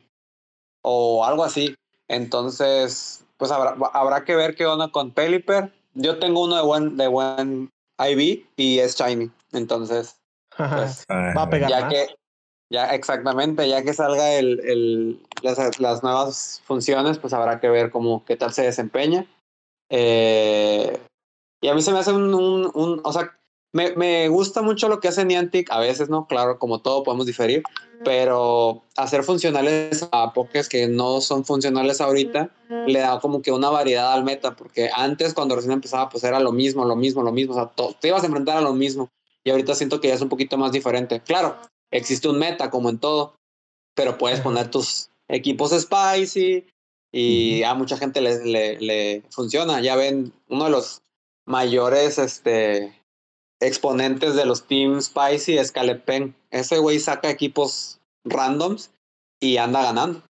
[0.84, 1.76] o algo así.
[2.08, 5.74] Entonces, pues habrá, habrá que ver qué onda con Pelipper.
[5.96, 9.32] Yo tengo uno de buen, de buen IV y es Shiny.
[9.54, 10.20] Entonces,
[10.56, 12.16] pues, va a pegar ya que
[12.72, 17.90] ya exactamente, ya que salga el, el las, las, nuevas funciones, pues habrá que ver
[17.90, 19.26] cómo qué tal se desempeña.
[19.90, 20.96] Eh,
[21.60, 23.36] y a mí se me hace un, un, un o sea,
[23.74, 27.26] me, me, gusta mucho lo que hace Niantic, a veces no, claro, como todo podemos
[27.26, 27.64] diferir,
[28.04, 32.50] pero hacer funcionales a pokés que no son funcionales ahorita
[32.88, 36.40] le da como que una variedad al meta, porque antes cuando recién empezaba pues era
[36.40, 39.10] lo mismo, lo mismo, lo mismo, o sea, te ibas a enfrentar a lo mismo
[39.44, 41.22] y ahorita siento que ya es un poquito más diferente.
[41.22, 41.58] Claro,
[41.92, 43.36] existe un meta como en todo,
[43.94, 46.66] pero puedes poner tus equipos spicy
[47.12, 49.82] y a mucha gente le, le, le funciona.
[49.82, 51.02] Ya ven, uno de los
[51.46, 52.94] mayores este,
[53.66, 56.36] exponentes de los Team Spicy es Caleb Pen.
[56.52, 58.94] Ese güey saca equipos randoms
[59.40, 60.24] y anda ganando.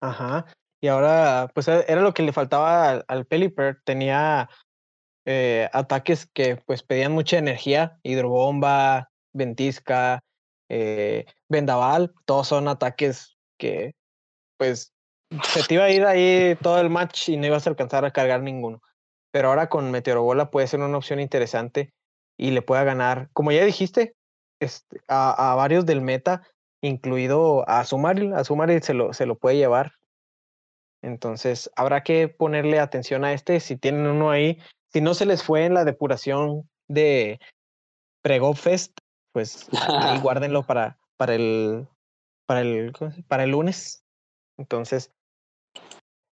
[0.00, 0.46] Ajá.
[0.80, 3.80] Y ahora, pues e, era lo que le faltaba al, al Pelipper.
[3.84, 4.48] Tenía
[5.24, 7.98] eh, ataques que pues pedían mucha energía.
[8.02, 10.20] Hidrobomba, ventisca,
[10.68, 12.14] eh, vendaval.
[12.24, 13.94] Todos son ataques que
[14.58, 14.92] pues
[15.42, 18.12] se te iba a ir ahí todo el match y no ibas a alcanzar a
[18.12, 18.80] cargar ninguno
[19.36, 21.92] pero ahora con Meteorobola puede ser una opción interesante
[22.38, 24.14] y le pueda ganar, como ya dijiste,
[24.62, 26.42] este, a, a, varios del meta,
[26.80, 28.32] incluido a Sumaril.
[28.32, 29.92] A Sumaril se lo, se lo puede llevar.
[31.02, 33.60] Entonces, habrá que ponerle atención a este.
[33.60, 34.58] Si tienen uno ahí,
[34.90, 37.38] si no se les fue en la depuración de
[38.22, 38.96] Pregofest,
[39.34, 41.86] pues ahí guárdenlo para, para el
[42.46, 42.94] para el
[43.28, 44.02] para el lunes.
[44.56, 45.10] Entonces,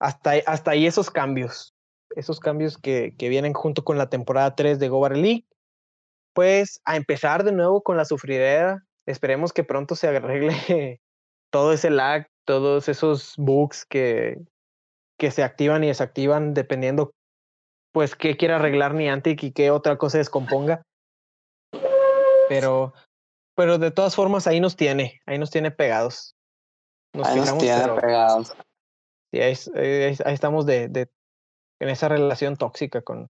[0.01, 1.76] hasta, hasta ahí esos cambios
[2.17, 5.45] esos cambios que, que vienen junto con la temporada 3 de Gobar League.
[6.35, 8.85] Pues a empezar de nuevo con la sufridera.
[9.07, 11.01] Esperemos que pronto se arregle
[11.51, 14.39] todo ese lag, todos esos bugs que,
[15.19, 17.13] que se activan y desactivan dependiendo
[17.93, 20.83] pues qué quiere arreglar Niantic y qué otra cosa descomponga.
[22.49, 22.93] Pero,
[23.55, 26.35] pero de todas formas ahí nos tiene, ahí nos tiene pegados.
[27.15, 28.55] Nos ahí nos tiene pegados.
[29.33, 31.09] Sí, ahí, ahí, ahí, estamos de, de,
[31.81, 33.29] en esa relación tóxica con...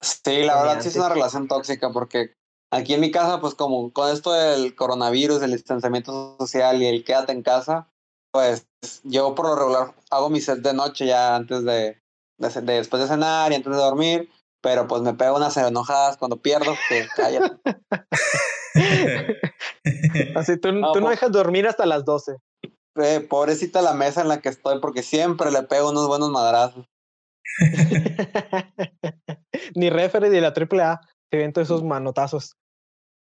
[0.00, 2.34] Sí, la verdad sí es una relación tóxica porque
[2.72, 7.04] aquí en mi casa, pues como con esto del coronavirus, el distanciamiento social y el
[7.04, 7.88] quédate en casa,
[8.32, 8.68] pues
[9.02, 12.00] yo por lo regular hago mi set de noche ya antes de,
[12.38, 14.30] de, después de cenar y antes de dormir,
[14.62, 17.56] pero pues me pego unas enojadas cuando pierdo, que cállate.
[20.36, 22.36] Así, tú no, tú no dejas dormir hasta las 12.
[22.96, 26.86] eh, pobrecita la mesa en la que estoy porque siempre le pego unos buenos madrazos.
[29.74, 32.56] ni referee ni la AAA se ven todos esos manotazos.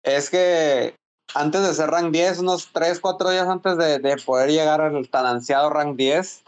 [0.02, 0.94] Es que
[1.34, 5.08] antes de ser rank 10, unos 3, 4 días antes de, de poder llegar al
[5.08, 6.44] tan ansiado rank 10,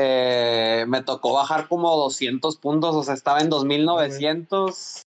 [0.00, 5.02] eh, me tocó bajar como 200 puntos, o sea, estaba en 2900,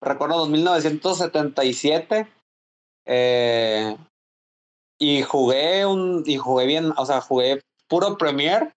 [0.00, 2.26] recuerdo 2977,
[3.06, 3.96] eh,
[4.98, 8.72] y jugué un, y jugué bien, o sea, jugué puro Premier,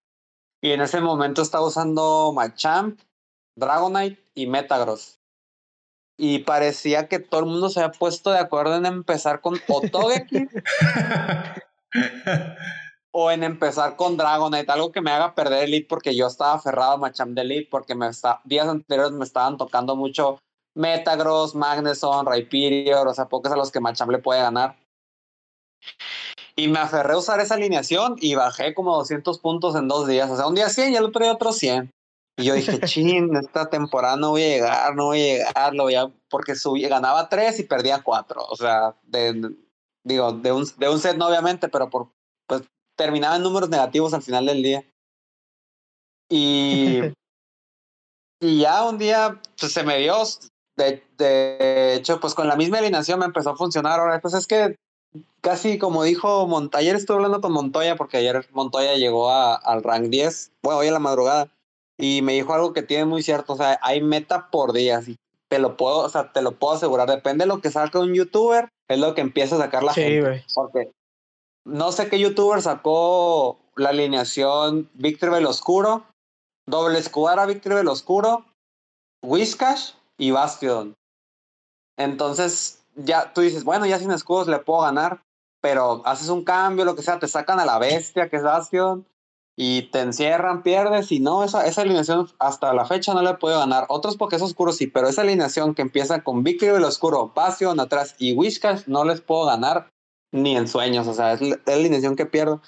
[0.65, 2.99] y en ese momento estaba usando Machamp,
[3.55, 5.19] Dragonite y Metagross
[6.17, 10.47] y parecía que todo el mundo se había puesto de acuerdo en empezar con Otogeki
[13.11, 16.53] o en empezar con Dragonite, algo que me haga perder el lead porque yo estaba
[16.53, 20.39] aferrado a Machamp de lead porque me está, días anteriores me estaban tocando mucho
[20.73, 24.75] Metagross, Magneson, Rhyperior, o sea, pocos a los que Machamp le puede ganar.
[26.57, 30.29] Y me aferré a usar esa alineación y bajé como 200 puntos en dos días.
[30.29, 31.91] O sea, un día 100 y el otro día otro 100.
[32.37, 35.83] Y yo dije, chin, esta temporada no voy a llegar, no voy a llegar, lo
[35.83, 36.11] voy a...
[36.29, 38.45] porque subí, ganaba tres y perdía cuatro.
[38.45, 39.55] O sea, de,
[40.03, 42.09] digo, de un, de un set no obviamente, pero por,
[42.47, 42.63] pues
[42.97, 44.85] terminaba en números negativos al final del día.
[46.29, 47.01] Y,
[48.41, 50.15] y ya un día pues, se me dio,
[50.77, 53.99] de, de hecho, pues con la misma alineación me empezó a funcionar.
[53.99, 54.75] Ahora, pues es que
[55.41, 59.83] casi como dijo Montoya, ayer estuve hablando con Montoya porque ayer Montoya llegó a, al
[59.83, 61.51] rank 10, bueno, hoy en la madrugada
[61.97, 65.01] y me dijo algo que tiene muy cierto, o sea, hay meta por día,
[65.47, 68.13] te lo puedo, o sea, te lo puedo asegurar, depende de lo que saque un
[68.13, 70.43] youtuber, es lo que empieza a sacar la gente.
[70.53, 70.91] Porque
[71.65, 76.05] no sé qué youtuber sacó la alineación Victor del Oscuro,
[76.67, 78.45] Doble Escudara Victor del Oscuro,
[79.23, 80.95] Whiscash y Bastion.
[81.97, 85.23] Entonces, ya tú dices, bueno, ya sin escudos le puedo ganar,
[85.61, 89.05] pero haces un cambio, lo que sea, te sacan a la bestia que es Bastion,
[89.57, 93.57] y te encierran, pierdes y no, esa, esa alineación hasta la fecha no le puede
[93.57, 93.85] ganar.
[93.87, 97.79] Otros porque es oscuro sí, pero esa alineación que empieza con Victory del Oscuro, Passion
[97.79, 99.91] atrás y Wishcash no les puedo ganar
[100.31, 102.61] ni en sueños, o sea, es la, alineación que pierdo.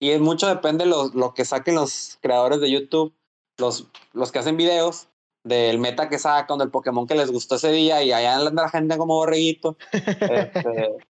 [0.00, 3.14] Y mucho depende lo, lo que saquen los creadores de YouTube,
[3.58, 5.08] los, los que hacen videos,
[5.44, 8.68] del meta que sacan, del Pokémon que les gustó ese día y allá anda la
[8.68, 9.76] gente como borreguito.
[9.92, 10.96] este,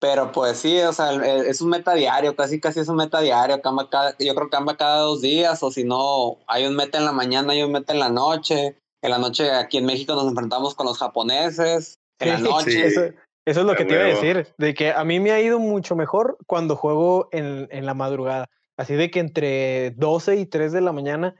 [0.00, 3.60] pero pues sí, o sea, es un meta diario, casi casi es un meta diario,
[3.60, 6.98] cambia cada, yo creo que cambia cada dos días, o si no, hay un meta
[6.98, 8.76] en la mañana, hay un meta en la noche.
[9.00, 12.86] En la noche aquí en México nos enfrentamos con los japoneses, en la noche.
[12.86, 13.12] Eso,
[13.44, 15.94] es lo que te iba a decir, de que a mí me ha ido mucho
[15.94, 18.46] mejor cuando juego en, en la madrugada.
[18.76, 21.34] Así de que entre 12 y 3 de la mañana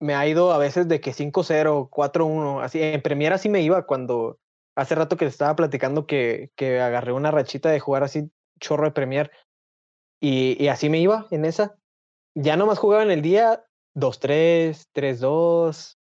[0.00, 3.86] me ha ido a veces de que 5-0, 4-1, así en Premiere así me iba
[3.86, 4.38] cuando
[4.76, 8.92] hace rato que estaba platicando que, que agarré una rachita de jugar así chorro de
[8.92, 9.30] Premier
[10.20, 11.76] y, y así me iba en esa.
[12.34, 13.64] Ya nomás jugaba en el día
[13.94, 15.96] 2-3, 3-2,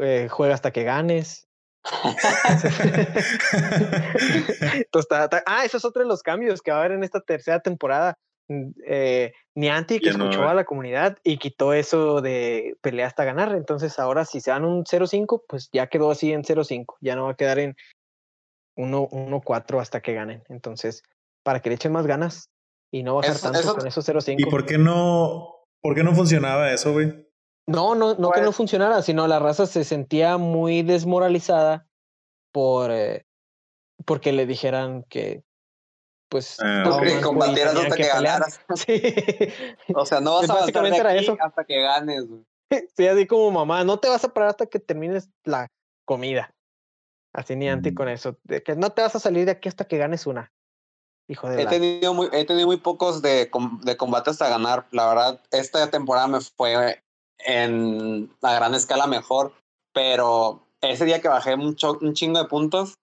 [0.00, 1.48] eh, juega hasta que ganes.
[5.46, 8.16] ah, eso es otro de los cambios que va a haber en esta tercera temporada.
[8.48, 13.54] Mm, eh, Niantic que escuchó a la comunidad y quitó eso de pelea hasta ganar.
[13.54, 16.96] Entonces ahora si se dan un 0-5, pues ya quedó así en 0-5.
[17.00, 17.76] Ya no va a quedar en
[18.76, 20.42] 1-4 hasta que ganen.
[20.48, 21.02] Entonces,
[21.44, 22.50] para que le echen más ganas
[22.90, 24.36] y no bajar tanto con esos 0-5.
[24.38, 27.24] ¿Y por qué no, por qué no funcionaba eso, güey?
[27.66, 31.86] No, no, no que no pues funcionara, sino la raza se sentía muy desmoralizada
[32.52, 33.24] por eh,
[34.04, 35.42] porque le dijeran que
[36.34, 38.60] pues ah, no, que combatieras hasta que, ganaras.
[38.74, 39.00] Sí.
[39.94, 41.36] O sea, no vas a avanzar de aquí eso.
[41.38, 42.24] hasta que ganes.
[42.96, 45.68] Sí, así como mamá, no te vas a parar hasta que termines la
[46.04, 46.52] comida.
[47.32, 47.94] Así ni antes mm.
[47.94, 50.50] con eso, de que no te vas a salir de aquí hasta que ganes una.
[51.28, 53.48] Hijo de he, tenido muy, he tenido muy pocos de,
[53.82, 54.88] de combate hasta ganar.
[54.90, 57.00] La verdad, esta temporada me fue
[57.38, 59.52] en a gran escala mejor,
[59.92, 62.94] pero ese día que bajé un, un chingo de puntos,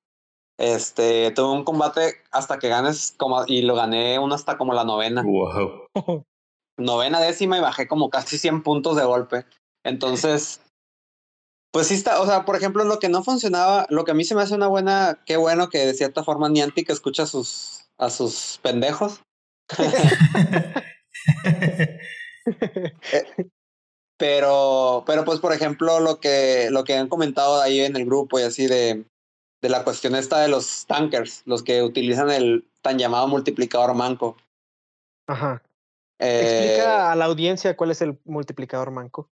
[0.61, 4.83] este, tuve un combate hasta que ganes como, y lo gané uno hasta como la
[4.83, 5.23] novena.
[5.23, 6.23] Wow.
[6.77, 9.45] Novena décima y bajé como casi 100 puntos de golpe.
[9.83, 10.61] Entonces,
[11.71, 14.23] pues sí está, o sea, por ejemplo, lo que no funcionaba, lo que a mí
[14.23, 17.89] se me hace una buena, qué bueno que de cierta forma Niantic escucha a sus,
[17.97, 19.21] a sus pendejos.
[23.13, 23.49] Eh,
[24.17, 28.39] pero, pero pues por ejemplo, lo que, lo que han comentado ahí en el grupo
[28.39, 29.05] y así de,
[29.61, 34.37] de la cuestión esta de los tankers, los que utilizan el tan llamado multiplicador manco.
[35.27, 35.61] Ajá.
[36.19, 39.29] Explica eh, a la audiencia cuál es el multiplicador manco.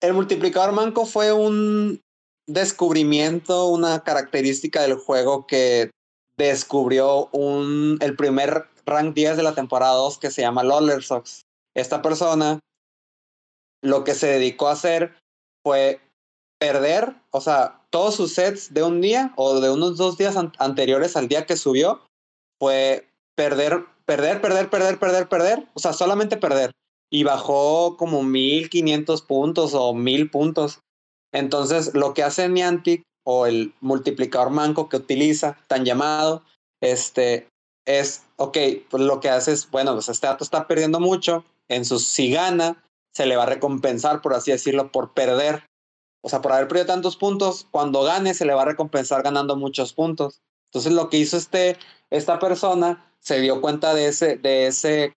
[0.00, 2.00] El multiplicador manco fue un
[2.46, 5.90] descubrimiento, una característica del juego que
[6.36, 11.42] descubrió un, el primer rank 10 de la temporada 2 que se llama Loller Sox.
[11.74, 12.60] Esta persona
[13.82, 15.16] lo que se dedicó a hacer
[15.64, 16.00] fue
[16.58, 21.16] perder, o sea, todos sus sets de un día o de unos dos días anteriores
[21.16, 22.02] al día que subió,
[22.60, 26.72] fue perder, perder, perder, perder, perder, perder, o sea, solamente perder.
[27.10, 30.80] Y bajó como 1500 puntos o 1000 puntos.
[31.32, 36.42] Entonces, lo que hace Niantic o el multiplicador manco que utiliza, tan llamado,
[36.82, 37.48] este,
[37.86, 38.58] es, ok,
[38.90, 42.30] pues lo que hace es, bueno, pues este dato está perdiendo mucho, en su, si
[42.30, 42.82] gana,
[43.14, 45.64] se le va a recompensar, por así decirlo, por perder.
[46.22, 49.56] O sea, por haber perdido tantos puntos, cuando gane se le va a recompensar ganando
[49.56, 50.42] muchos puntos.
[50.70, 51.76] Entonces lo que hizo este,
[52.10, 55.14] esta persona se dio cuenta de ese, de ese,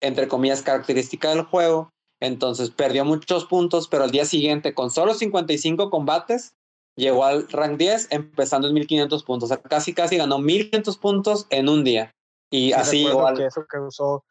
[0.00, 1.92] entre comillas, característica del juego.
[2.20, 6.54] Entonces perdió muchos puntos, pero al día siguiente, con solo 55 combates,
[6.96, 9.50] llegó al rank 10 empezando en 1500 puntos.
[9.50, 12.14] O sea, casi, casi ganó 1500 puntos en un día.
[12.50, 13.36] Y así igual.
[13.36, 14.24] Que eso causó,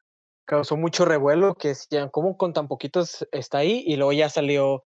[0.45, 3.83] causó mucho revuelo, que decían, ¿cómo con tan poquitos está ahí?
[3.85, 4.85] Y luego ya salió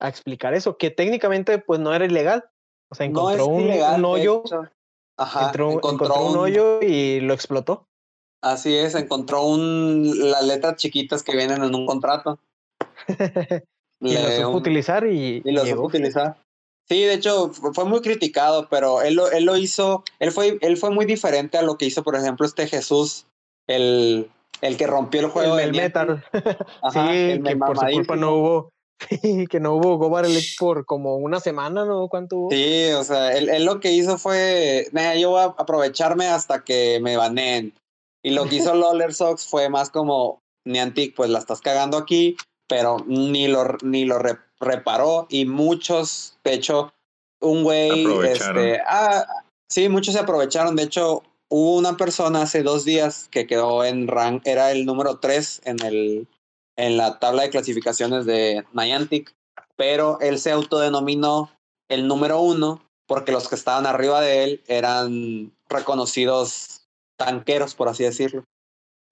[0.00, 2.44] a explicar eso, que técnicamente pues no era ilegal.
[2.90, 3.70] O sea, encontró un,
[4.04, 4.44] hoyo,
[5.18, 7.86] encontró, un, hoyo y lo explotó.
[8.42, 12.38] Así es, encontró un, las letras chiquitas que vienen en un contrato.
[14.00, 16.36] y lo supo utilizar y, y lo supo utilizar.
[16.86, 20.76] Sí, de hecho, fue muy criticado, pero él lo, él lo hizo, él fue, él
[20.76, 23.26] fue muy diferente a lo que hizo, por ejemplo, este Jesús,
[23.66, 24.30] el,
[24.60, 25.58] el que rompió el juego.
[25.58, 26.22] El, metal.
[26.92, 28.70] sí, que por su culpa no hubo,
[29.50, 30.20] que no hubo Go
[30.58, 32.08] por como una semana, ¿no?
[32.08, 32.50] ¿Cuánto hubo?
[32.50, 34.88] Sí, o sea, él, lo que hizo fue,
[35.18, 37.74] yo voy a aprovecharme hasta que me baneen.
[38.22, 42.36] Y lo que hizo Loller Sox fue más como, Niantic, pues la estás cagando aquí,
[42.68, 44.18] pero ni lo, ni lo
[44.60, 46.92] reparó y muchos, de hecho,
[47.40, 49.26] un güey, este, ah,
[49.68, 54.08] sí, muchos se aprovecharon, de hecho, hubo una persona hace dos días que quedó en
[54.08, 56.28] rank, era el número 3 en el
[56.76, 59.34] en la tabla de clasificaciones de Niantic,
[59.76, 61.50] pero él se autodenominó
[61.88, 68.04] el número uno porque los que estaban arriba de él eran reconocidos tanqueros, por así
[68.04, 68.44] decirlo.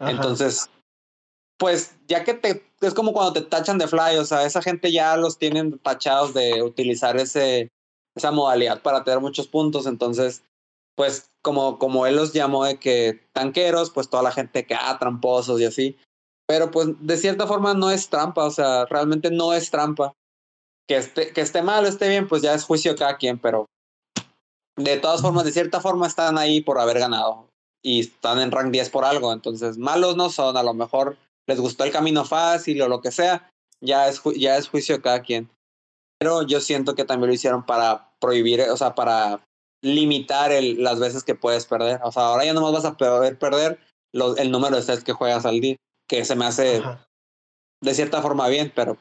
[0.00, 0.68] Entonces,
[1.58, 4.90] pues ya que te, es como cuando te tachan de fly, o sea, esa gente
[4.90, 7.68] ya los tienen tachados de utilizar ese,
[8.16, 10.42] esa modalidad para tener muchos puntos, entonces,
[10.96, 14.96] pues como, como él los llamó de que tanqueros, pues toda la gente que, ah,
[14.98, 15.96] tramposos y así,
[16.46, 20.12] pero pues de cierta forma no es trampa, o sea, realmente no es trampa.
[20.88, 23.66] Que esté, que esté mal o esté bien, pues ya es juicio cada quien, pero
[24.76, 27.48] de todas formas, de cierta forma están ahí por haber ganado
[27.84, 31.16] y están en rank 10 por algo, entonces malos no son, a lo mejor
[31.48, 35.22] les gustó el camino fácil o lo que sea, ya es, ya es juicio cada
[35.22, 35.50] quien.
[36.18, 39.44] Pero yo siento que también lo hicieron para prohibir, o sea, para
[39.82, 42.00] limitar el, las veces que puedes perder.
[42.04, 43.80] O sea, ahora ya no más vas a poder perder
[44.12, 45.76] los, el número de sets que juegas al día
[46.12, 46.82] que se me hace
[47.80, 48.98] de cierta forma bien, pero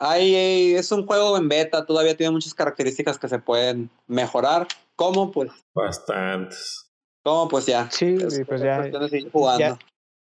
[0.00, 4.66] ahí es un juego en beta, todavía tiene muchas características que se pueden mejorar.
[4.96, 5.30] ¿Cómo?
[5.30, 5.52] Pues.
[5.72, 6.90] Bastantes.
[7.22, 7.46] ¿Cómo?
[7.46, 7.88] Pues ya.
[7.92, 9.78] Sí, pues ya, ya,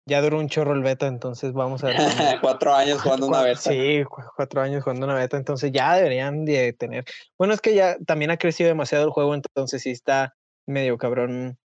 [0.07, 0.21] ya.
[0.23, 1.97] duró un chorro el beta, entonces vamos a ver.
[2.41, 3.59] cuatro años jugando una beta.
[3.59, 4.03] Sí,
[4.35, 7.05] cuatro años jugando una beta, entonces ya deberían de tener.
[7.37, 10.35] Bueno, es que ya también ha crecido demasiado el juego, entonces sí está
[10.65, 11.59] medio cabrón,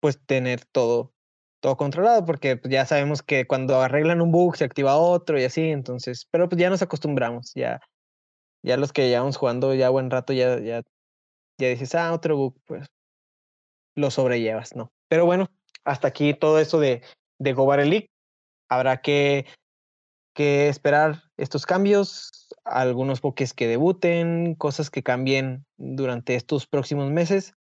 [0.00, 1.12] pues tener todo
[1.60, 5.44] todo controlado, porque pues, ya sabemos que cuando arreglan un bug se activa otro y
[5.44, 7.80] así, entonces, pero pues ya nos acostumbramos, ya,
[8.62, 10.82] ya los que llevamos jugando ya buen rato, ya, ya,
[11.58, 12.86] ya dices, ah, otro bug, pues
[13.96, 14.92] lo sobrellevas, ¿no?
[15.08, 15.50] Pero bueno,
[15.84, 17.02] hasta aquí todo eso de,
[17.38, 18.10] de League.
[18.68, 19.46] Habrá que,
[20.34, 27.54] que esperar estos cambios, algunos buques que debuten, cosas que cambien durante estos próximos meses.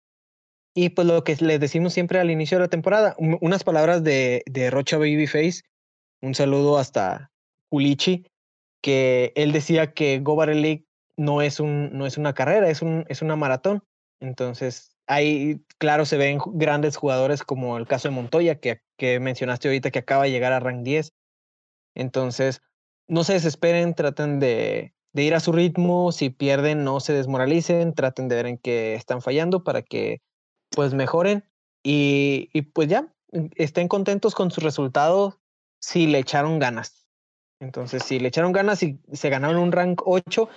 [0.79, 4.43] Y pues lo que les decimos siempre al inicio de la temporada, unas palabras de,
[4.45, 5.62] de Rocha Babyface,
[6.20, 7.33] un saludo hasta
[7.70, 8.27] Culichi,
[8.83, 10.85] que él decía que Go League
[11.16, 13.85] no es, un, no es una carrera, es, un, es una maratón.
[14.20, 19.68] Entonces, ahí, claro, se ven grandes jugadores como el caso de Montoya, que, que mencionaste
[19.68, 21.11] ahorita, que acaba de llegar a rank 10.
[21.95, 22.61] Entonces,
[23.09, 27.95] no se desesperen, traten de, de ir a su ritmo, si pierden, no se desmoralicen,
[27.95, 30.20] traten de ver en qué están fallando para que
[30.71, 31.45] pues mejoren
[31.83, 33.03] y, y pues ya
[33.33, 35.41] mm, estén contentos con su resultado
[35.81, 37.07] si le echaron ganas.
[37.61, 40.49] Entonces, si le echaron ganas y se ganaron un rank 8,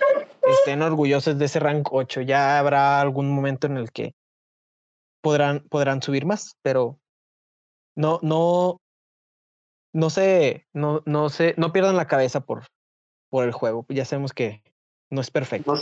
[0.42, 2.22] estén orgullosos de ese rank 8.
[2.22, 4.14] Ya habrá algún momento en el que
[5.22, 6.98] podrán, podrán subir más, pero
[7.96, 8.80] no, no,
[9.94, 12.66] no se, no, no se, no pierdan la cabeza por,
[13.30, 13.86] por el juego.
[13.88, 14.62] Ya sabemos que,
[15.10, 15.74] no es perfecto.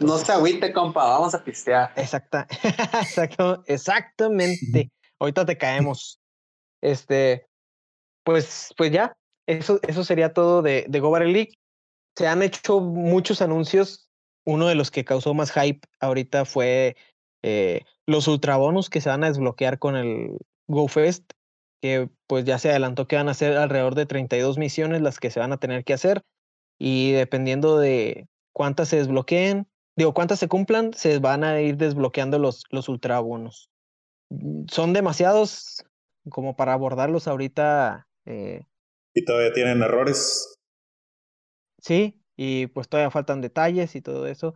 [0.00, 1.92] No, se agüite, compa, vamos a pistear.
[1.96, 2.46] Exacta,
[3.00, 4.90] exacto, exactamente.
[5.20, 6.20] Ahorita te caemos.
[6.82, 7.46] Este,
[8.24, 9.16] pues, pues ya,
[9.46, 11.54] eso, eso sería todo de, de Go League.
[12.16, 14.08] Se han hecho muchos anuncios.
[14.44, 16.96] Uno de los que causó más hype ahorita fue
[17.42, 21.30] eh, los ultrabonus que se van a desbloquear con el GoFest,
[21.80, 25.30] que pues ya se adelantó que van a ser alrededor de 32 misiones las que
[25.30, 26.22] se van a tener que hacer.
[26.78, 32.38] Y dependiendo de cuántas se desbloqueen, digo, cuántas se cumplan, se van a ir desbloqueando
[32.38, 33.68] los, los ultrabonos.
[34.30, 35.84] Mm, son demasiados
[36.30, 38.64] como para abordarlos ahorita eh,
[39.14, 40.54] y todavía tienen errores.
[41.80, 44.54] Sí, y pues todavía faltan detalles y todo eso.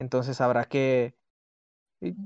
[0.00, 1.14] Entonces habrá que...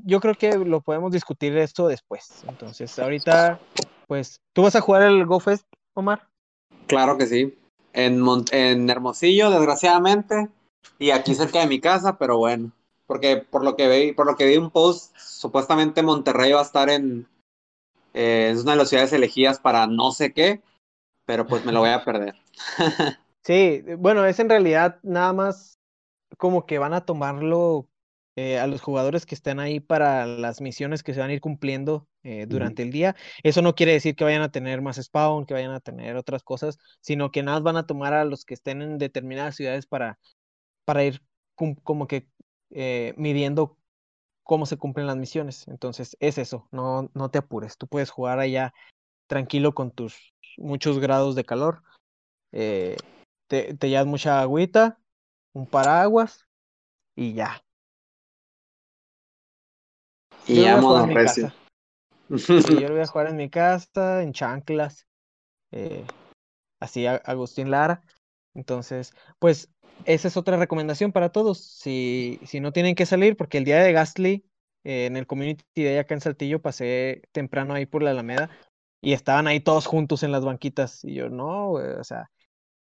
[0.05, 2.45] Yo creo que lo podemos discutir esto después.
[2.49, 3.59] Entonces, ahorita,
[4.07, 6.29] pues, ¿tú vas a jugar el GoFest, Omar?
[6.87, 7.59] Claro que sí.
[7.93, 10.49] En, en Hermosillo, desgraciadamente,
[10.99, 12.73] y aquí cerca de mi casa, pero bueno.
[13.07, 16.65] Porque por lo que vi, por lo que vi un post, supuestamente Monterrey va a
[16.65, 17.29] estar en,
[18.15, 20.63] eh, es una de las ciudades elegidas para no sé qué,
[21.27, 22.35] pero pues me lo voy a perder.
[23.45, 25.79] sí, bueno, es en realidad nada más
[26.39, 27.89] como que van a tomarlo
[28.37, 31.41] eh, a los jugadores que estén ahí para las misiones que se van a ir
[31.41, 33.15] cumpliendo eh, durante el día.
[33.43, 36.43] Eso no quiere decir que vayan a tener más spawn, que vayan a tener otras
[36.43, 39.87] cosas, sino que nada más van a tomar a los que estén en determinadas ciudades
[39.87, 40.19] para,
[40.85, 41.23] para ir
[41.55, 42.29] como que
[42.71, 43.79] eh, midiendo
[44.43, 45.67] cómo se cumplen las misiones.
[45.69, 48.75] Entonces es eso, no, no te apures, tú puedes jugar allá
[49.27, 51.83] tranquilo con tus muchos grados de calor.
[52.53, 52.97] Eh,
[53.49, 54.99] te, te llevas mucha agüita,
[55.53, 56.47] un paraguas
[57.17, 57.63] y ya.
[60.47, 61.07] Y ya modo
[62.29, 65.07] yo lo voy a jugar en mi casa, en chanclas.
[65.73, 66.05] Eh,
[66.81, 68.03] así Agustín Lara.
[68.55, 69.71] Entonces, pues
[70.05, 71.59] esa es otra recomendación para todos.
[71.65, 74.45] Si, si no tienen que salir, porque el día de Gastly,
[74.85, 78.51] eh, en el Community Day acá en Saltillo, pasé temprano ahí por la Alameda
[79.01, 81.05] y estaban ahí todos juntos en las banquitas.
[81.05, 82.31] Y yo, no, o sea,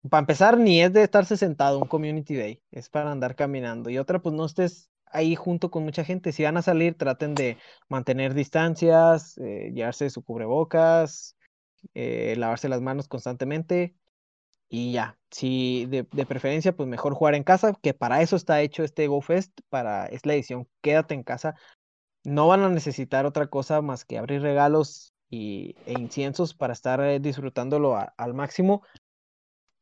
[0.09, 3.89] para empezar, ni es de estarse sentado un community day, es para andar caminando.
[3.89, 6.31] Y otra, pues no estés ahí junto con mucha gente.
[6.31, 7.57] Si van a salir, traten de
[7.89, 11.35] mantener distancias, eh, llevarse su cubrebocas,
[11.93, 13.95] eh, lavarse las manos constantemente.
[14.69, 18.61] Y ya, si de, de, preferencia, pues mejor jugar en casa, que para eso está
[18.61, 21.55] hecho este GoFest, para, es la edición Quédate en casa.
[22.23, 27.01] No van a necesitar otra cosa más que abrir regalos y, e inciensos para estar
[27.01, 28.83] eh, disfrutándolo al máximo.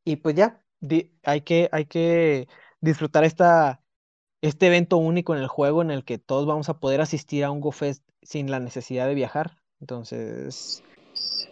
[0.05, 0.63] Y pues ya,
[1.23, 2.47] hay, que, hay que
[2.79, 3.81] disfrutar esta,
[4.41, 7.51] este evento único en el juego en el que todos vamos a poder asistir a
[7.51, 9.57] un GoFest sin la necesidad de viajar.
[9.81, 10.81] Entonces,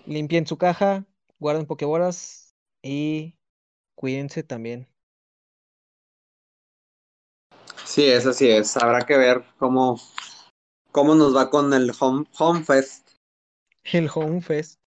[0.06, 1.06] limpien su caja,
[1.40, 2.45] guarden pokebolas
[2.86, 3.36] y
[3.96, 4.88] cuídense también.
[7.84, 8.78] Sí, eso sí es.
[8.78, 10.00] Habrá que ver cómo,
[10.92, 13.06] cómo nos va con el Home, home Fest
[13.94, 14.80] el Home Fest.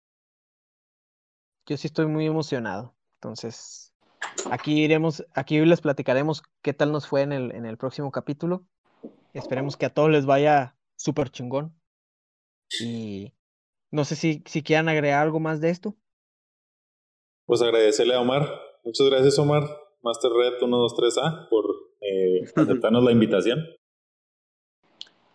[1.66, 2.94] Yo sí estoy muy emocionado.
[3.16, 3.92] Entonces,
[4.50, 8.64] aquí iremos, aquí les platicaremos qué tal nos fue en el, en el próximo capítulo.
[9.34, 11.78] Esperemos que a todos les vaya súper chingón.
[12.80, 13.34] Y
[13.90, 15.96] no sé si, si quieran agregar algo más de esto.
[17.46, 18.60] Pues agradecerle a Omar.
[18.84, 19.64] Muchas gracias, Omar.
[20.02, 21.64] Master Red 123A por
[22.00, 23.64] eh, aceptarnos la invitación.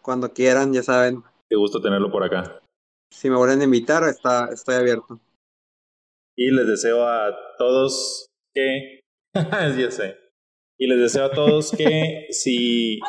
[0.02, 1.24] Cuando quieran, ya saben.
[1.50, 2.62] Qué gusto tenerlo por acá
[3.12, 5.20] si me vuelven a invitar, está, estoy abierto.
[6.36, 9.02] Y les deseo a todos que,
[9.34, 10.18] ya sé,
[10.80, 13.00] y les deseo a todos que si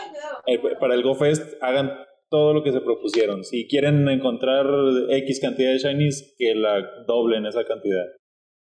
[0.46, 1.92] eh, para el GoFest hagan
[2.28, 3.44] todo lo que se propusieron.
[3.44, 4.66] Si quieren encontrar
[5.08, 8.06] X cantidad de shinies, que la doblen esa cantidad.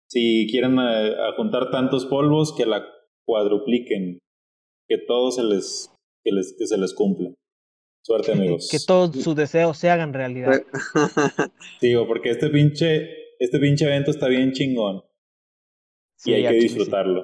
[0.09, 2.85] Si quieren eh, juntar tantos polvos, que la
[3.25, 4.19] cuadrupliquen.
[4.87, 5.93] Que todo se les,
[6.23, 7.29] que les, que se les cumpla.
[8.03, 8.69] Suerte, amigos.
[8.71, 10.63] Que todos sus deseos se hagan realidad.
[11.81, 13.07] Digo, porque este pinche,
[13.37, 15.03] este pinche evento está bien chingón.
[16.25, 17.23] y hay que disfrutarlo.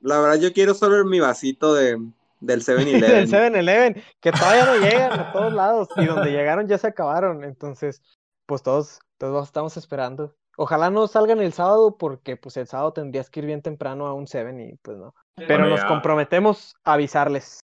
[0.00, 1.98] La verdad, yo quiero solo mi vasito de,
[2.40, 3.00] del 7-Eleven.
[3.00, 5.88] del 7-Eleven, que todavía no llegan a todos lados.
[5.96, 7.44] Y donde llegaron ya se acabaron.
[7.44, 8.00] Entonces,
[8.46, 10.34] pues todos, todos estamos esperando.
[10.56, 14.14] Ojalá no salgan el sábado, porque pues el sábado tendrías que ir bien temprano a
[14.14, 15.14] un 7 y pues no.
[15.36, 17.60] Pero nos comprometemos a avisarles.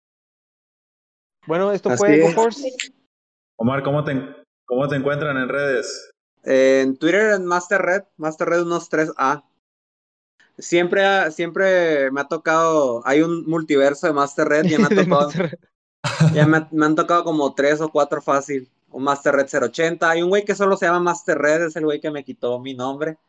[1.45, 2.69] Bueno, esto fue GoForce.
[3.57, 4.35] Omar, ¿cómo te,
[4.65, 6.11] ¿cómo te encuentran en redes?
[6.47, 9.43] en Twitter en Master Red, Master Red 13A.
[10.57, 15.29] Siempre, siempre me ha tocado, hay un multiverso de Master Red, ya me ha tocado,
[16.33, 18.71] ya me, han tocado como tres o cuatro fácil.
[18.97, 21.85] Un Master Red 080, hay un güey que solo se llama Master Red, es el
[21.85, 23.19] güey que me quitó mi nombre.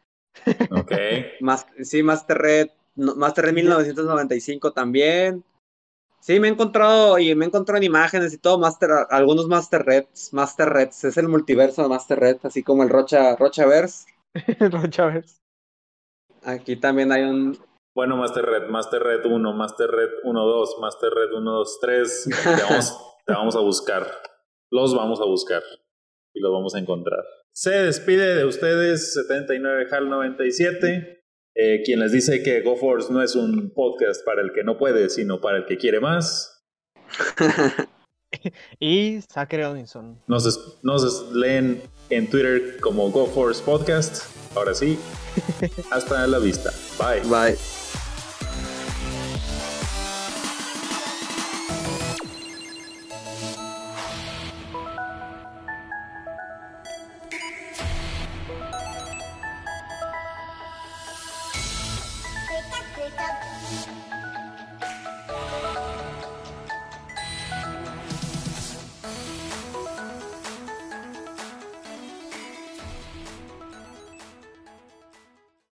[0.70, 0.92] Ok.
[1.82, 5.44] sí, Master Red, Master Red 1995 también.
[6.20, 9.84] Sí, me he encontrado y me he encontrado en imágenes y todo, master, algunos Master
[9.84, 14.06] Reds, Master Reds, es el multiverso de Master Red, así como el Rocha, Rochaverse.
[14.72, 15.36] Rochaverse.
[16.44, 17.58] Aquí también hay un...
[17.94, 22.28] Bueno, Master Red, Master Red 1, Master Red 1, 2, Master Red 1, 2, 3.
[22.42, 24.06] Te vamos, te vamos a buscar.
[24.70, 25.62] Los vamos a buscar.
[26.34, 27.24] Y los vamos a encontrar.
[27.52, 31.24] Se despide de ustedes 79 HAL 97.
[31.60, 35.08] Eh, quien les dice que GoForce no es un podcast para el que no puede,
[35.08, 36.64] sino para el que quiere más.
[38.78, 40.20] y Zachary Robinson.
[40.28, 44.24] Nos, nos leen en Twitter como GoForce Podcast.
[44.54, 44.98] Ahora sí,
[45.90, 46.70] hasta la vista.
[46.98, 47.22] Bye.
[47.28, 47.77] Bye.